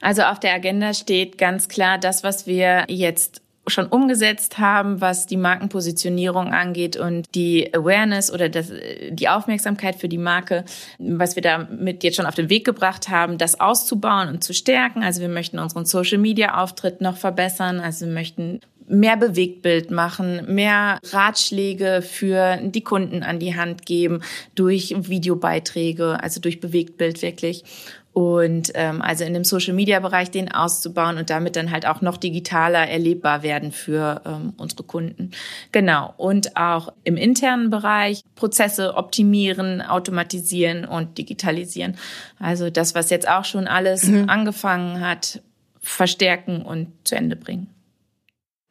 Also 0.00 0.22
auf 0.22 0.40
der 0.40 0.54
Agenda 0.54 0.94
steht 0.94 1.38
ganz 1.38 1.68
klar 1.68 1.98
das, 1.98 2.22
was 2.22 2.46
wir 2.46 2.84
jetzt 2.88 3.42
schon 3.70 3.86
umgesetzt 3.86 4.58
haben, 4.58 5.00
was 5.00 5.26
die 5.26 5.36
Markenpositionierung 5.36 6.52
angeht 6.52 6.96
und 6.96 7.26
die 7.34 7.72
Awareness 7.74 8.32
oder 8.32 8.48
das, 8.48 8.72
die 9.10 9.28
Aufmerksamkeit 9.28 9.96
für 9.96 10.08
die 10.08 10.18
Marke, 10.18 10.64
was 10.98 11.36
wir 11.36 11.42
damit 11.42 12.02
jetzt 12.04 12.16
schon 12.16 12.26
auf 12.26 12.34
den 12.34 12.48
Weg 12.48 12.64
gebracht 12.64 13.08
haben, 13.08 13.38
das 13.38 13.60
auszubauen 13.60 14.28
und 14.28 14.44
zu 14.44 14.54
stärken. 14.54 15.02
Also 15.02 15.20
wir 15.20 15.28
möchten 15.28 15.58
unseren 15.58 15.84
Social-Media-Auftritt 15.84 17.00
noch 17.00 17.16
verbessern. 17.16 17.80
Also 17.80 18.06
wir 18.06 18.12
möchten 18.12 18.60
mehr 18.88 19.18
Bewegtbild 19.18 19.90
machen, 19.90 20.54
mehr 20.54 20.98
Ratschläge 21.10 22.00
für 22.02 22.56
die 22.62 22.80
Kunden 22.82 23.22
an 23.22 23.38
die 23.38 23.54
Hand 23.54 23.84
geben 23.84 24.22
durch 24.54 24.94
Videobeiträge, 24.96 26.22
also 26.22 26.40
durch 26.40 26.60
Bewegtbild 26.60 27.20
wirklich 27.20 27.64
und 28.18 28.72
ähm, 28.74 29.00
also 29.00 29.22
in 29.22 29.32
dem 29.32 29.44
Social-Media-Bereich 29.44 30.32
den 30.32 30.50
auszubauen 30.50 31.18
und 31.18 31.30
damit 31.30 31.54
dann 31.54 31.70
halt 31.70 31.86
auch 31.86 32.00
noch 32.00 32.16
digitaler 32.16 32.88
erlebbar 32.88 33.44
werden 33.44 33.70
für 33.70 34.22
ähm, 34.26 34.54
unsere 34.56 34.82
Kunden. 34.82 35.30
Genau. 35.70 36.14
Und 36.16 36.56
auch 36.56 36.92
im 37.04 37.16
internen 37.16 37.70
Bereich 37.70 38.22
Prozesse 38.34 38.96
optimieren, 38.96 39.80
automatisieren 39.80 40.84
und 40.84 41.16
digitalisieren. 41.16 41.96
Also 42.40 42.70
das, 42.70 42.96
was 42.96 43.08
jetzt 43.10 43.28
auch 43.28 43.44
schon 43.44 43.68
alles 43.68 44.08
mhm. 44.08 44.28
angefangen 44.28 45.00
hat, 45.00 45.40
verstärken 45.80 46.62
und 46.62 46.88
zu 47.04 47.14
Ende 47.14 47.36
bringen. 47.36 47.68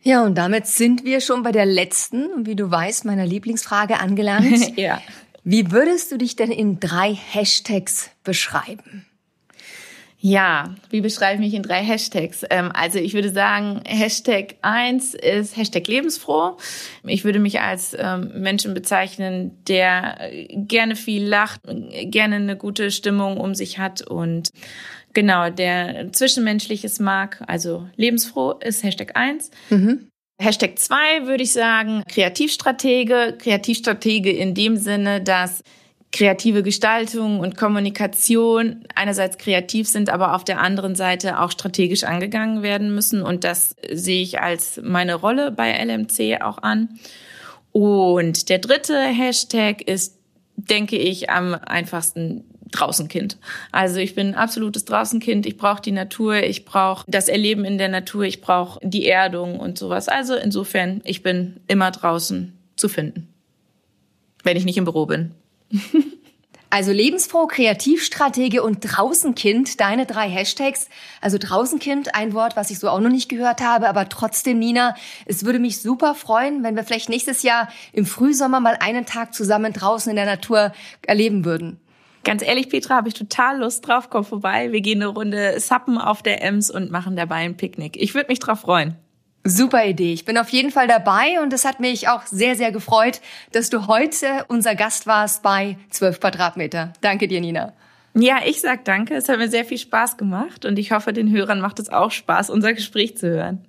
Ja, 0.01 0.25
und 0.25 0.37
damit 0.37 0.67
sind 0.67 1.05
wir 1.05 1.21
schon 1.21 1.41
bei 1.41 1.53
der 1.53 1.65
letzten, 1.65 2.45
wie 2.45 2.57
du 2.57 2.69
weißt, 2.69 3.05
meiner 3.05 3.25
Lieblingsfrage 3.25 3.97
angelangt. 4.01 4.77
ja. 4.77 5.01
Wie 5.45 5.71
würdest 5.71 6.11
du 6.11 6.17
dich 6.17 6.35
denn 6.35 6.51
in 6.51 6.81
drei 6.81 7.13
Hashtags 7.13 8.09
beschreiben? 8.25 9.06
Ja, 10.19 10.73
wie 10.89 11.01
beschreibe 11.01 11.35
ich 11.35 11.39
mich 11.39 11.53
in 11.53 11.61
drei 11.61 11.83
Hashtags? 11.83 12.43
Ähm, 12.49 12.71
also 12.73 12.97
ich 12.97 13.13
würde 13.13 13.29
sagen, 13.29 13.81
Hashtag 13.85 14.55
eins 14.63 15.13
ist 15.13 15.55
Hashtag 15.55 15.87
lebensfroh. 15.87 16.57
Ich 17.03 17.23
würde 17.23 17.39
mich 17.39 17.61
als 17.61 17.95
ähm, 17.97 18.31
Menschen 18.35 18.73
bezeichnen, 18.73 19.63
der 19.67 20.31
gerne 20.51 20.95
viel 20.95 21.23
lacht, 21.23 21.61
gerne 22.05 22.37
eine 22.37 22.57
gute 22.57 22.89
Stimmung 22.89 23.37
um 23.37 23.53
sich 23.53 23.77
hat 23.77 24.01
und 24.01 24.49
genau, 25.13 25.51
der 25.51 26.11
Zwischenmenschliches 26.11 26.99
mag. 26.99 27.43
Also 27.45 27.87
lebensfroh 27.95 28.53
ist 28.53 28.83
Hashtag 28.83 29.15
eins. 29.15 29.51
Mhm. 29.69 30.07
Hashtag 30.41 30.79
zwei 30.79 31.25
würde 31.25 31.43
ich 31.43 31.51
sagen, 31.51 32.03
Kreativstratege. 32.07 33.37
Kreativstratege 33.39 34.31
in 34.31 34.55
dem 34.55 34.77
Sinne, 34.77 35.21
dass 35.21 35.61
kreative 36.17 36.63
Gestaltung 36.63 37.39
und 37.39 37.57
Kommunikation 37.57 38.85
einerseits 38.95 39.37
kreativ 39.37 39.87
sind, 39.87 40.09
aber 40.09 40.33
auf 40.33 40.43
der 40.43 40.59
anderen 40.59 40.95
Seite 40.95 41.39
auch 41.39 41.51
strategisch 41.51 42.03
angegangen 42.03 42.63
werden 42.63 42.93
müssen. 42.95 43.21
Und 43.21 43.43
das 43.43 43.75
sehe 43.91 44.23
ich 44.23 44.41
als 44.41 44.81
meine 44.83 45.13
Rolle 45.13 45.51
bei 45.51 45.71
LMC 45.71 46.41
auch 46.41 46.57
an. 46.57 46.97
Und 47.71 48.49
der 48.49 48.57
dritte 48.57 48.99
Hashtag 48.99 49.83
ist, 49.83 50.17
denke 50.55 50.97
ich, 50.97 51.29
am 51.29 51.53
einfachsten 51.53 52.45
Draußenkind. 52.71 53.37
Also 53.71 53.99
ich 53.99 54.15
bin 54.15 54.29
ein 54.29 54.35
absolutes 54.35 54.85
Draußenkind. 54.85 55.45
Ich 55.45 55.57
brauche 55.57 55.83
die 55.83 55.91
Natur, 55.91 56.37
ich 56.37 56.65
brauche 56.65 57.05
das 57.07 57.27
Erleben 57.27 57.63
in 57.63 57.77
der 57.77 57.89
Natur, 57.89 58.23
ich 58.23 58.41
brauche 58.41 58.79
die 58.81 59.05
Erdung 59.05 59.59
und 59.59 59.77
sowas. 59.77 60.07
Also 60.07 60.33
insofern, 60.33 61.01
ich 61.03 61.21
bin 61.21 61.57
immer 61.67 61.91
draußen 61.91 62.57
zu 62.75 62.89
finden, 62.89 63.27
wenn 64.43 64.57
ich 64.57 64.65
nicht 64.65 64.77
im 64.77 64.85
Büro 64.85 65.05
bin. 65.05 65.35
Also 66.69 66.91
lebensfroh, 66.91 67.47
Kreativstratege 67.47 68.61
und 68.61 68.81
Draußenkind, 68.81 69.79
deine 69.79 70.05
drei 70.05 70.29
Hashtags. 70.29 70.89
Also 71.21 71.37
Draußenkind, 71.37 72.13
ein 72.13 72.33
Wort, 72.33 72.57
was 72.57 72.71
ich 72.71 72.79
so 72.79 72.89
auch 72.89 72.99
noch 72.99 73.09
nicht 73.09 73.29
gehört 73.29 73.61
habe, 73.61 73.87
aber 73.87 74.09
trotzdem, 74.09 74.59
Nina, 74.59 74.93
es 75.25 75.45
würde 75.45 75.59
mich 75.59 75.81
super 75.81 76.13
freuen, 76.13 76.63
wenn 76.63 76.75
wir 76.75 76.83
vielleicht 76.83 77.07
nächstes 77.07 77.41
Jahr 77.43 77.69
im 77.93 78.05
Frühsommer 78.05 78.59
mal 78.59 78.77
einen 78.81 79.05
Tag 79.05 79.33
zusammen 79.33 79.71
draußen 79.71 80.09
in 80.09 80.17
der 80.17 80.25
Natur 80.25 80.73
erleben 81.03 81.45
würden. 81.45 81.79
Ganz 82.25 82.43
ehrlich, 82.43 82.69
Petra, 82.69 82.95
habe 82.95 83.07
ich 83.07 83.13
total 83.13 83.59
Lust 83.59 83.87
drauf. 83.87 84.09
Komm 84.09 84.25
vorbei, 84.25 84.73
wir 84.73 84.81
gehen 84.81 85.01
eine 85.01 85.11
Runde 85.11 85.61
Sappen 85.61 85.97
auf 85.97 86.21
der 86.21 86.43
Ems 86.43 86.69
und 86.69 86.91
machen 86.91 87.15
dabei 87.15 87.37
ein 87.37 87.55
Picknick. 87.55 87.95
Ich 87.95 88.13
würde 88.13 88.27
mich 88.27 88.39
drauf 88.39 88.61
freuen. 88.61 88.97
Super 89.49 89.85
Idee. 89.85 90.13
Ich 90.13 90.25
bin 90.25 90.37
auf 90.37 90.49
jeden 90.49 90.71
Fall 90.71 90.87
dabei 90.87 91.41
und 91.41 91.53
es 91.53 91.65
hat 91.65 91.79
mich 91.79 92.09
auch 92.09 92.25
sehr, 92.25 92.55
sehr 92.55 92.71
gefreut, 92.71 93.21
dass 93.51 93.69
du 93.69 93.87
heute 93.87 94.45
unser 94.47 94.75
Gast 94.75 95.07
warst 95.07 95.43
bei 95.43 95.77
12 95.89 96.19
Quadratmeter. 96.19 96.93
Danke 97.01 97.27
dir, 97.27 97.41
Nina. 97.41 97.73
Ja, 98.13 98.39
ich 98.45 98.61
sag 98.61 98.83
danke. 98.85 99.15
Es 99.15 99.29
hat 99.29 99.37
mir 99.37 99.49
sehr 99.49 99.65
viel 99.65 99.77
Spaß 99.77 100.17
gemacht 100.17 100.65
und 100.65 100.79
ich 100.79 100.91
hoffe, 100.91 101.13
den 101.13 101.31
Hörern 101.31 101.61
macht 101.61 101.79
es 101.79 101.89
auch 101.89 102.11
Spaß, 102.11 102.49
unser 102.49 102.73
Gespräch 102.73 103.17
zu 103.17 103.29
hören. 103.29 103.65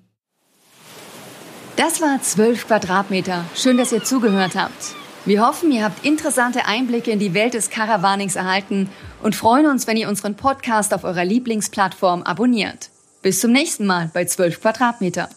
Das 1.77 2.01
war 2.01 2.21
12 2.21 2.67
Quadratmeter. 2.67 3.45
Schön, 3.55 3.77
dass 3.77 3.93
ihr 3.93 4.03
zugehört 4.03 4.57
habt. 4.57 4.97
Wir 5.27 5.47
hoffen, 5.47 5.71
ihr 5.71 5.85
habt 5.85 6.05
interessante 6.05 6.67
Einblicke 6.67 7.11
in 7.11 7.19
die 7.19 7.35
Welt 7.35 7.55
des 7.55 7.71
Caravanings 7.71 8.35
erhalten 8.37 8.89
und 9.23 9.37
freuen 9.37 9.67
uns, 9.67 9.87
wenn 9.87 9.97
ihr 9.97 10.09
unseren 10.09 10.35
Podcast 10.35 10.95
auf 10.95 11.05
eurer 11.05 11.25
Lieblingsplattform 11.25 12.23
abonniert. 12.23 12.91
Bis 13.21 13.41
zum 13.41 13.53
nächsten 13.53 13.85
Mal 13.85 14.11
bei 14.15 14.25
12 14.25 14.61
Quadratmeter. 14.61 15.29